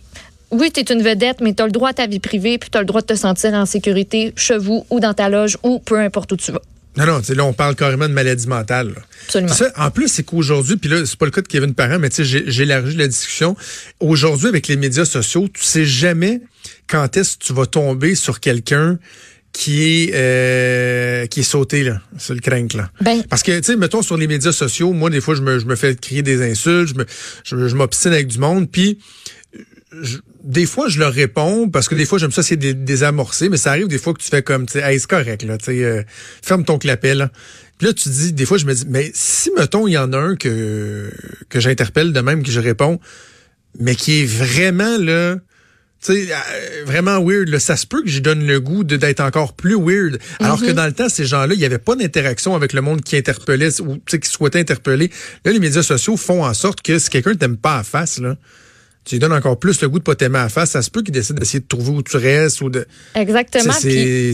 oui, 0.50 0.70
tu 0.70 0.80
es 0.80 0.84
une 0.84 1.02
vedette, 1.02 1.40
mais 1.40 1.52
tu 1.52 1.62
as 1.62 1.66
le 1.66 1.72
droit 1.72 1.88
à 1.88 1.94
ta 1.94 2.06
vie 2.06 2.20
privée, 2.20 2.58
puis 2.58 2.70
tu 2.70 2.78
as 2.78 2.80
le 2.80 2.86
droit 2.86 3.00
de 3.00 3.06
te 3.06 3.14
sentir 3.14 3.52
en 3.54 3.66
sécurité 3.66 4.32
chez 4.36 4.56
vous 4.56 4.86
ou 4.88 5.00
dans 5.00 5.12
ta 5.12 5.28
loge 5.28 5.58
ou 5.64 5.80
peu 5.80 5.98
importe 5.98 6.30
où 6.30 6.36
tu 6.36 6.52
vas. 6.52 6.62
Non, 6.96 7.06
non, 7.06 7.20
là, 7.28 7.44
on 7.44 7.52
parle 7.52 7.74
carrément 7.74 8.08
de 8.08 8.12
maladie 8.12 8.46
mentale. 8.46 8.94
Absolument. 9.26 9.52
en 9.76 9.90
plus, 9.90 10.08
c'est 10.08 10.22
qu'aujourd'hui, 10.22 10.76
puis 10.76 10.88
là, 10.88 11.04
c'est 11.04 11.16
pas 11.18 11.24
le 11.24 11.30
cas 11.32 11.40
de 11.40 11.48
Kevin 11.48 11.74
Parent, 11.74 11.98
mais 11.98 12.10
tu 12.10 12.24
sais, 12.24 12.44
j'ai 12.46 12.62
élargi 12.62 12.96
la 12.96 13.08
discussion. 13.08 13.56
Aujourd'hui, 14.00 14.48
avec 14.48 14.68
les 14.68 14.76
médias 14.76 15.04
sociaux, 15.04 15.48
tu 15.52 15.62
sais 15.62 15.84
jamais 15.84 16.40
quand 16.86 17.16
est-ce 17.16 17.36
que 17.36 17.44
tu 17.44 17.52
vas 17.52 17.66
tomber 17.66 18.14
sur 18.14 18.40
quelqu'un 18.40 18.98
qui 19.52 19.84
est 19.84 20.10
euh, 20.14 21.26
qui 21.26 21.40
est 21.40 21.44
sauté 21.44 21.84
là 21.84 22.00
sur 22.18 22.34
le 22.34 22.40
crank 22.40 22.74
là. 22.74 22.90
Ben, 23.00 23.22
Parce 23.30 23.44
que 23.44 23.56
tu 23.58 23.64
sais 23.64 23.76
mettons 23.76 24.02
sur 24.02 24.16
les 24.16 24.26
médias 24.26 24.50
sociaux, 24.50 24.92
moi 24.92 25.10
des 25.10 25.20
fois 25.20 25.36
je 25.36 25.42
me, 25.42 25.60
je 25.60 25.64
me 25.66 25.76
fais 25.76 25.94
crier 25.94 26.22
des 26.22 26.42
insultes, 26.42 26.88
je 26.88 26.94
me 26.94 27.06
je, 27.44 27.68
je 27.68 27.76
m'obstine 27.76 28.12
avec 28.12 28.26
du 28.26 28.38
monde 28.38 28.68
puis 28.68 28.98
je- 30.02 30.18
des 30.42 30.66
fois 30.66 30.88
je 30.88 30.98
leur 30.98 31.12
réponds 31.12 31.68
parce 31.68 31.88
que 31.88 31.94
des 31.94 32.04
fois 32.06 32.18
j'aime 32.18 32.30
ça 32.32 32.42
c'est 32.42 32.56
des 32.56 32.74
désamorcer 32.74 33.48
mais 33.48 33.56
ça 33.56 33.70
arrive 33.70 33.88
des 33.88 33.98
fois 33.98 34.12
que 34.14 34.20
tu 34.22 34.28
fais 34.28 34.42
comme 34.42 34.66
tu 34.66 34.74
sais 34.74 34.80
hey, 34.92 34.98
c'est 35.00 35.08
correct 35.08 35.42
là 35.42 35.58
tu 35.58 35.64
sais 35.66 35.84
euh, 35.84 36.02
ferme 36.42 36.64
ton 36.64 36.78
clapet 36.78 37.14
là. 37.14 37.30
Puis 37.78 37.86
là 37.88 37.92
tu 37.94 38.08
dis 38.08 38.32
des 38.32 38.46
fois 38.46 38.58
je 38.58 38.66
me 38.66 38.74
dis 38.74 38.84
mais 38.88 39.10
si 39.14 39.50
mettons 39.56 39.86
il 39.88 39.92
y 39.92 39.98
en 39.98 40.12
a 40.12 40.18
un 40.18 40.36
que 40.36 41.10
que 41.48 41.60
j'interpelle 41.60 42.12
de 42.12 42.20
même 42.20 42.42
que 42.42 42.50
je 42.50 42.60
réponds 42.60 43.00
mais 43.78 43.94
qui 43.94 44.20
est 44.22 44.26
vraiment 44.26 44.98
là 44.98 45.36
tu 46.04 46.12
sais, 46.12 46.32
euh, 46.34 46.84
vraiment 46.84 47.18
weird. 47.24 47.48
Là. 47.48 47.58
Ça 47.58 47.78
se 47.78 47.86
peut 47.86 48.02
que 48.02 48.08
j'y 48.10 48.20
donne 48.20 48.46
le 48.46 48.60
goût 48.60 48.84
d'être 48.84 49.20
encore 49.20 49.54
plus 49.54 49.74
weird. 49.74 50.18
Alors 50.38 50.60
que 50.60 50.70
dans 50.70 50.84
le 50.84 50.92
temps, 50.92 51.08
ces 51.08 51.24
gens-là, 51.24 51.54
il 51.54 51.58
n'y 51.58 51.64
avait 51.64 51.78
pas 51.78 51.96
d'interaction 51.96 52.54
avec 52.54 52.74
le 52.74 52.82
monde 52.82 53.00
qui 53.00 53.16
interpellait 53.16 53.80
ou 53.80 53.94
tu 53.96 54.02
sais, 54.10 54.18
qui 54.18 54.28
souhaitait 54.28 54.58
interpeller. 54.60 55.10
Là, 55.46 55.52
les 55.52 55.58
médias 55.60 55.82
sociaux 55.82 56.18
font 56.18 56.44
en 56.44 56.52
sorte 56.52 56.82
que 56.82 56.98
si 56.98 57.08
quelqu'un 57.08 57.34
t'aime 57.34 57.56
pas 57.56 57.78
à 57.78 57.84
face, 57.84 58.18
là, 58.18 58.36
tu 59.04 59.14
lui 59.16 59.18
donnes 59.20 59.32
encore 59.32 59.58
plus 59.58 59.80
le 59.82 59.88
goût 59.88 59.98
de 59.98 60.04
pas 60.04 60.14
t'aimer 60.14 60.38
à 60.38 60.48
face. 60.48 60.70
Ça 60.70 60.82
se 60.82 60.90
peut 60.90 61.02
qu'il 61.02 61.12
décide 61.12 61.38
d'essayer 61.38 61.60
de 61.60 61.66
trouver 61.66 61.90
où 61.90 62.02
tu 62.02 62.16
restes 62.16 62.60
ou 62.62 62.70
de. 62.70 62.86
exactement. 63.14 63.72
C'est- 63.72 64.32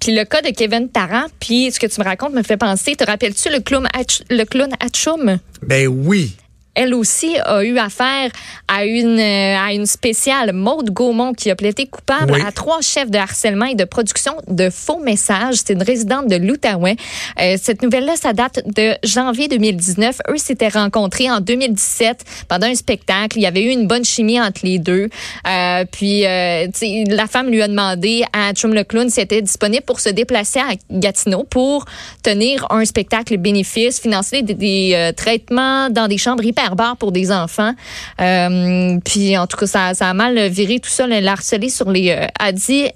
Puis, 0.00 0.14
le 0.14 0.24
cas 0.24 0.42
de 0.42 0.50
Kevin 0.50 0.88
Parent, 0.88 1.26
puis 1.40 1.70
ce 1.72 1.80
que 1.80 1.86
tu 1.86 2.00
me 2.00 2.04
racontes 2.04 2.32
me 2.32 2.42
fait 2.42 2.56
penser. 2.56 2.94
Te 2.96 3.04
rappelles-tu 3.04 3.50
le 3.50 3.60
clown, 3.60 3.86
Hatch- 3.96 4.22
le 4.30 4.44
clown 4.44 4.70
Hatchoum? 4.80 5.38
Ben 5.66 5.88
oui. 5.88 6.36
Elle 6.78 6.94
aussi 6.94 7.36
a 7.44 7.64
eu 7.64 7.76
affaire 7.76 8.30
à 8.68 8.84
une, 8.84 9.18
euh, 9.18 9.58
à 9.58 9.72
une 9.72 9.86
spéciale 9.86 10.52
Maude 10.52 10.90
Gaumont 10.90 11.32
qui 11.32 11.50
a 11.50 11.56
plaidé 11.56 11.86
coupable 11.86 12.32
Oui. 12.32 12.40
à 12.46 12.52
trois 12.52 12.80
chefs 12.82 13.10
de 13.10 13.18
harcèlement 13.18 13.66
et 13.66 13.74
de 13.74 13.84
production 13.84 14.34
de 14.46 14.70
faux 14.70 15.00
messages. 15.00 15.56
C'est 15.56 15.72
une 15.72 15.82
résidente 15.82 16.28
de 16.28 16.36
l'Outaouais. 16.36 16.94
Euh, 17.40 17.56
cette 17.60 17.82
nouvelle-là, 17.82 18.14
ça 18.14 18.32
date 18.32 18.62
de 18.64 18.94
janvier 19.02 19.48
2019. 19.48 20.18
Eux 20.30 20.36
s'étaient 20.36 20.68
rencontrés 20.68 21.28
en 21.28 21.40
2017 21.40 22.24
pendant 22.46 22.68
un 22.68 22.76
spectacle. 22.76 23.38
Il 23.38 23.42
y 23.42 23.46
avait 23.46 23.64
eu 23.64 23.70
une 23.70 23.88
bonne 23.88 24.04
chimie 24.04 24.40
entre 24.40 24.60
les 24.62 24.78
deux. 24.78 25.08
Euh, 25.48 25.84
puis, 25.90 26.26
euh, 26.26 26.68
la 27.08 27.26
femme 27.26 27.48
lui 27.48 27.60
a 27.60 27.66
demandé 27.66 28.24
à 28.32 28.52
Chum 28.52 28.72
le 28.72 28.84
clown 28.84 29.10
s'il 29.10 29.24
était 29.24 29.42
disponible 29.42 29.82
pour 29.84 29.98
se 29.98 30.10
déplacer 30.10 30.60
à 30.60 30.74
Gatineau 30.92 31.42
pour 31.42 31.86
tenir 32.22 32.66
un 32.70 32.84
spectacle 32.84 33.36
bénéfice, 33.36 34.00
financer 34.00 34.42
des, 34.42 34.54
des, 34.54 35.10
traitements 35.16 35.90
dans 35.90 36.06
des 36.06 36.18
chambres 36.18 36.44
hyperbares 36.68 36.96
pour 36.96 37.12
des 37.12 37.30
enfants. 37.30 37.74
Euh, 38.20 38.98
puis 39.04 39.36
en 39.36 39.46
tout 39.46 39.56
cas, 39.56 39.66
ça, 39.66 39.94
ça 39.94 40.08
a 40.08 40.14
mal 40.14 40.48
viré 40.48 40.78
tout 40.80 40.90
ça. 40.90 41.06
Harcelé 41.26 41.68
sur 41.68 41.90
les... 41.90 42.10
euh, 42.10 42.26
a 42.38 42.52
dit 42.52 42.86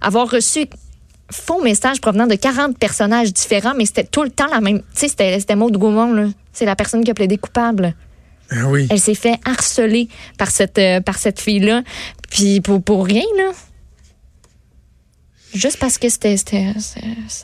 avoir 0.00 0.30
reçu 0.30 0.66
faux 1.30 1.62
messages 1.62 2.00
provenant 2.00 2.26
de 2.26 2.34
40 2.34 2.78
personnages 2.78 3.32
différents, 3.32 3.74
mais 3.76 3.86
c'était 3.86 4.04
tout 4.04 4.22
le 4.22 4.30
temps 4.30 4.48
la 4.50 4.60
même... 4.60 4.80
Tu 4.80 4.86
sais, 4.94 5.08
c'était, 5.08 5.38
c'était 5.40 5.56
Maud 5.56 5.76
Gaumont, 5.76 6.12
là. 6.12 6.26
C'est 6.52 6.66
la 6.66 6.76
personne 6.76 7.02
qui 7.02 7.10
a 7.10 7.14
plaidé 7.14 7.38
coupable. 7.38 7.94
Ben 8.50 8.64
oui. 8.64 8.86
Elle 8.90 9.00
s'est 9.00 9.14
fait 9.14 9.38
harceler 9.46 10.08
par 10.36 10.50
cette, 10.50 10.78
euh, 10.78 11.00
par 11.00 11.16
cette 11.16 11.40
fille-là. 11.40 11.82
Puis 12.30 12.60
pour, 12.60 12.82
pour 12.82 13.06
rien, 13.06 13.24
là. 13.38 13.52
Juste 15.54 15.78
parce 15.78 15.98
que 15.98 16.08
c'était, 16.08 16.36
ça 16.36 16.48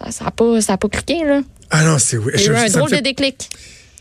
n'a 0.04 0.12
ça 0.12 0.30
pas, 0.30 0.60
ça 0.60 0.74
a 0.74 0.76
pas 0.76 0.88
cliqué, 0.88 1.24
là. 1.24 1.40
Ah 1.70 1.84
non, 1.84 1.98
c'est 1.98 2.16
oui. 2.16 2.32
Il 2.34 2.40
y 2.42 2.48
a 2.48 2.52
eu 2.52 2.56
un 2.56 2.70
drôle 2.70 2.88
fait 2.88 2.98
de 2.98 3.04
déclic. 3.04 3.50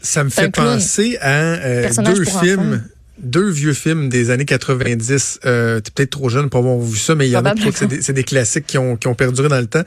Ça 0.01 0.23
me 0.23 0.29
fait 0.29 0.49
penser 0.49 1.17
à 1.21 1.29
euh, 1.55 1.89
deux 2.03 2.23
films, 2.23 2.73
enfants. 2.73 2.83
deux 3.19 3.49
vieux 3.49 3.73
films 3.73 4.09
des 4.09 4.29
années 4.29 4.45
90. 4.45 5.39
Euh, 5.45 5.79
T'es 5.79 5.91
peut-être 5.91 6.11
trop 6.11 6.29
jeune 6.29 6.49
pour 6.49 6.59
avoir 6.59 6.79
vu 6.79 6.97
ça, 6.97 7.15
mais 7.15 7.27
il 7.27 7.31
y 7.31 7.37
en 7.37 7.45
a. 7.45 7.53
C'est 7.73 7.87
des, 7.87 8.13
des 8.13 8.23
classiques 8.23 8.67
qui 8.67 8.77
ont, 8.77 8.95
qui 8.95 9.07
ont 9.07 9.15
perduré 9.15 9.49
dans 9.49 9.59
le 9.59 9.67
temps. 9.67 9.83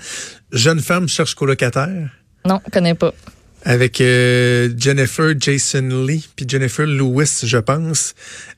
Jeune 0.53 0.81
femme 0.81 1.09
cherche 1.09 1.35
colocataire 1.35 2.11
Non, 2.45 2.61
connais 2.73 2.95
pas. 2.95 3.15
Avec 3.65 4.01
euh, 4.01 4.71
Jennifer 4.77 5.35
Jason 5.39 6.05
Lee 6.07 6.29
puis 6.35 6.47
Jennifer 6.49 6.87
Lewis, 6.87 7.41
je 7.45 7.59
pense, 7.59 8.15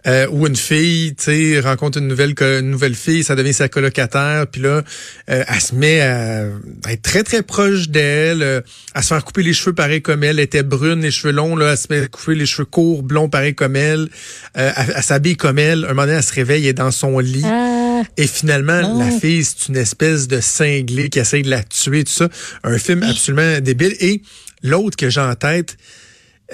euh, 0.07 0.27
où 0.31 0.47
une 0.47 0.57
fille, 0.57 1.15
tu 1.15 1.25
sais, 1.25 1.61
rencontre 1.61 1.99
une 1.99 2.09
nouvelle 2.09 2.35
une 2.41 2.71
nouvelle 2.71 2.95
fille, 2.95 3.25
ça 3.25 3.37
devient 3.37 3.53
sa 3.53 3.69
colocataire, 3.69 4.47
puis 4.47 4.61
là, 4.61 4.83
euh, 5.31 5.45
elle 5.47 5.61
se 5.61 5.75
met 5.75 6.01
à, 6.01 6.45
être 6.89 7.03
très 7.03 7.23
très 7.23 7.43
proche 7.43 7.89
d'elle, 7.89 8.43
euh, 8.43 8.61
à 8.95 9.03
se 9.03 9.09
faire 9.09 9.25
couper 9.25 9.43
les 9.43 9.53
cheveux 9.53 9.75
pareil 9.75 10.03
comme 10.03 10.25
elle, 10.25 10.39
elle 10.39 10.45
était 10.45 10.63
brune, 10.63 11.03
les 11.03 11.11
cheveux 11.11 11.33
longs, 11.33 11.57
là, 11.57 11.73
elle 11.73 11.79
se 11.79 11.87
met 11.91 12.01
à 12.01 12.07
couper 12.07 12.35
les 12.35 12.47
cheveux 12.47 12.65
courts, 12.65 13.03
blonds 13.03 13.29
pareil 13.29 13.55
comme 13.55 13.77
elle, 13.77 14.09
euh, 14.57 14.71
elle, 14.77 14.93
elle 14.97 15.03
s'habille 15.03 15.37
comme 15.37 15.59
elle, 15.59 15.85
un 15.85 15.89
moment 15.89 16.03
donné, 16.03 16.15
elle 16.15 16.23
se 16.23 16.35
réveille, 16.35 16.65
elle 16.65 16.71
est 16.71 16.75
dans 16.75 16.91
son 16.91 17.19
lit. 17.19 17.43
Ah, 17.45 17.72
Et 18.17 18.27
finalement, 18.27 18.81
Non. 18.83 18.99
la 18.99 19.11
fille, 19.11 19.45
c'est 19.45 19.69
une 19.69 19.77
espèce 19.77 20.29
de 20.29 20.41
cinglé 20.41 21.09
qui 21.09 21.19
essaye 21.19 21.43
de 21.43 21.51
la 21.51 21.63
tuer, 21.63 22.05
tout 22.05 22.13
ça. 22.13 22.29
Un 22.65 22.79
film 22.79 23.03
absolument 23.03 23.61
débile. 23.61 23.95
Et 24.01 24.23
l'autre 24.63 24.97
que 24.97 25.11
j'ai 25.11 25.21
en 25.21 25.35
tête, 25.35 25.77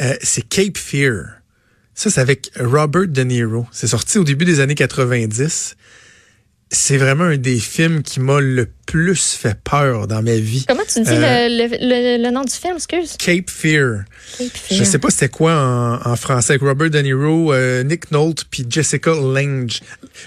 euh, 0.00 0.14
c'est 0.22 0.48
Cape 0.48 0.76
Fear. 0.78 1.24
Ça, 1.94 2.10
c'est 2.10 2.20
avec 2.20 2.50
Robert 2.60 3.08
De 3.08 3.22
Niro. 3.22 3.66
C'est 3.72 3.88
sorti 3.88 4.18
au 4.18 4.24
début 4.24 4.44
des 4.44 4.60
années 4.60 4.76
90. 4.76 5.74
C'est 6.70 6.98
vraiment 6.98 7.24
un 7.24 7.38
des 7.38 7.58
films 7.60 8.02
qui 8.02 8.20
m'a 8.20 8.40
le 8.40 8.68
plus 8.86 9.32
fait 9.34 9.56
peur 9.64 10.06
dans 10.06 10.20
ma 10.22 10.34
vie. 10.36 10.66
comment 10.68 10.82
tu 10.86 11.00
dis 11.00 11.08
Euh, 11.10 11.48
le, 11.48 11.66
le, 11.66 12.18
le, 12.18 12.22
le 12.24 12.30
nom 12.30 12.44
du 12.44 12.52
film, 12.52 12.74
excuse? 12.76 13.16
Cape 13.18 13.48
Fear. 13.48 14.04
Cape 14.36 14.48
Je 14.70 14.74
Fear. 14.74 14.86
sais 14.86 14.98
pas 14.98 15.08
c'était 15.10 15.30
quoi 15.30 15.54
en, 15.54 16.10
en 16.10 16.16
français 16.16 16.52
avec 16.52 16.62
Robert 16.62 16.90
De 16.90 16.98
Niro, 16.98 17.54
euh, 17.54 17.82
Nick 17.84 18.10
Nolte 18.10 18.44
puis 18.50 18.66
Jessica 18.68 19.10
Lange. 19.12 19.80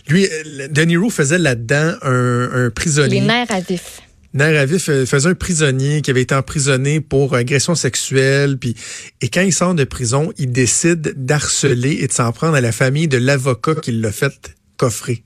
Lui, 0.08 0.26
euh, 0.26 0.68
De 0.68 0.82
Niro 0.82 1.12
faisait 1.12 1.38
là-dedans 1.38 1.94
un, 2.02 2.66
un 2.66 2.70
prisonnier. 2.72 3.20
Les 3.20 3.26
nerfs 3.28 3.52
à 3.52 3.60
vif. 3.60 4.02
Nair 4.34 4.60
à 4.62 4.66
vif 4.66 4.88
euh, 4.90 5.06
faisait 5.06 5.30
un 5.30 5.36
prisonnier 5.36 6.02
qui 6.02 6.10
avait 6.10 6.22
été 6.24 6.34
emprisonné 6.34 7.02
pour 7.02 7.36
agression 7.36 7.76
sexuelle. 7.76 8.58
Puis, 8.58 8.76
et 9.22 9.28
quand 9.30 9.42
il 9.42 9.54
sort 9.54 9.76
de 9.76 9.84
prison, 9.84 10.32
il 10.40 10.52
décide 10.52 11.14
d'harceler 11.18 11.98
et 12.02 12.08
de 12.08 12.14
s'en 12.14 12.32
prendre 12.32 12.56
à 12.56 12.62
la 12.62 12.72
famille 12.72 13.08
de 13.10 13.18
l'avocat 13.18 13.76
qui 13.76 13.92
l'a 13.92 14.12
fait 14.12 14.56
coffrer. 14.78 15.24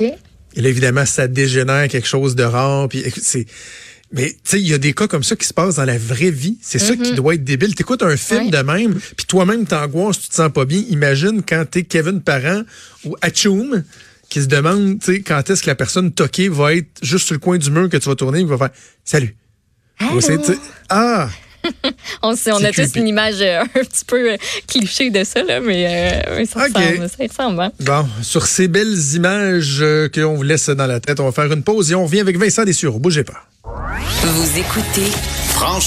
OK. 0.00 0.08
Et 0.54 0.60
là, 0.62 0.68
évidemment, 0.68 1.06
ça 1.06 1.28
dégénère 1.28 1.88
quelque 1.88 2.08
chose 2.08 2.34
de 2.34 2.42
rare. 2.42 2.88
Puis, 2.88 3.00
écoute, 3.00 3.22
c'est... 3.24 3.46
Mais 4.12 4.30
tu 4.30 4.38
sais, 4.42 4.60
il 4.60 4.66
y 4.66 4.74
a 4.74 4.78
des 4.78 4.92
cas 4.92 5.06
comme 5.06 5.22
ça 5.22 5.36
qui 5.36 5.46
se 5.46 5.54
passent 5.54 5.76
dans 5.76 5.84
la 5.84 5.96
vraie 5.96 6.32
vie. 6.32 6.58
C'est 6.62 6.80
ça 6.80 6.96
qui 6.96 7.12
doit 7.12 7.34
être 7.34 7.44
débile. 7.44 7.76
T'écoutes 7.76 8.02
un 8.02 8.16
film 8.16 8.50
de 8.50 8.58
même, 8.58 8.94
puis 8.94 9.24
toi-même 9.26 9.66
t'angoisses, 9.66 10.18
tu 10.20 10.28
te 10.30 10.34
sens 10.34 10.50
pas 10.52 10.64
bien. 10.64 10.82
Imagine 10.88 11.42
quand 11.48 11.64
t'es 11.70 11.84
Kevin 11.84 12.20
Parent 12.20 12.62
ou 13.04 13.14
Hachoum 13.22 13.84
qui 14.28 14.42
se 14.42 14.46
demande, 14.46 14.98
tu 14.98 15.12
sais, 15.12 15.20
quand 15.20 15.48
est-ce 15.48 15.62
que 15.62 15.68
la 15.68 15.76
personne 15.76 16.10
toquée 16.10 16.48
va 16.48 16.74
être 16.74 16.88
juste 17.02 17.26
sur 17.26 17.34
le 17.34 17.40
coin 17.40 17.58
du 17.58 17.70
mur 17.70 17.88
que 17.88 17.96
tu 17.98 18.08
vas 18.08 18.16
tourner, 18.16 18.40
il 18.40 18.46
va 18.46 18.58
faire 18.58 18.70
Salut. 19.04 19.36
Ah! 20.88 21.28
On, 22.22 22.34
sait, 22.36 22.52
on 22.52 22.62
a 22.64 22.70
tous 22.72 22.94
une 22.96 23.08
image 23.08 23.40
euh, 23.40 23.60
un 23.62 23.66
petit 23.84 24.04
peu 24.06 24.32
euh, 24.32 24.36
cliché 24.66 25.10
de 25.10 25.24
ça, 25.24 25.42
là, 25.42 25.60
mais, 25.60 25.86
euh, 26.28 26.36
mais 26.36 26.46
ça, 26.46 26.60
OK. 26.66 26.76
ressemble, 26.76 27.08
ça 27.08 27.24
ressemble. 27.24 27.60
hein. 27.62 27.72
Bon, 27.80 28.06
sur 28.22 28.46
ces 28.46 28.68
belles 28.68 28.96
images 29.14 29.78
euh, 29.80 30.08
qu'on 30.08 30.34
vous 30.34 30.42
laisse 30.42 30.68
dans 30.70 30.86
la 30.86 31.00
tête, 31.00 31.20
on 31.20 31.24
va 31.24 31.32
faire 31.32 31.52
une 31.52 31.62
pause 31.62 31.90
et 31.92 31.94
on 31.94 32.04
revient 32.04 32.20
avec 32.20 32.38
Vincent 32.38 32.64
Dessureau. 32.64 32.98
Bougez 32.98 33.24
pas. 33.24 33.44
Vous 34.22 34.58
écoutez 34.58 35.10
Franchement. 35.48 35.80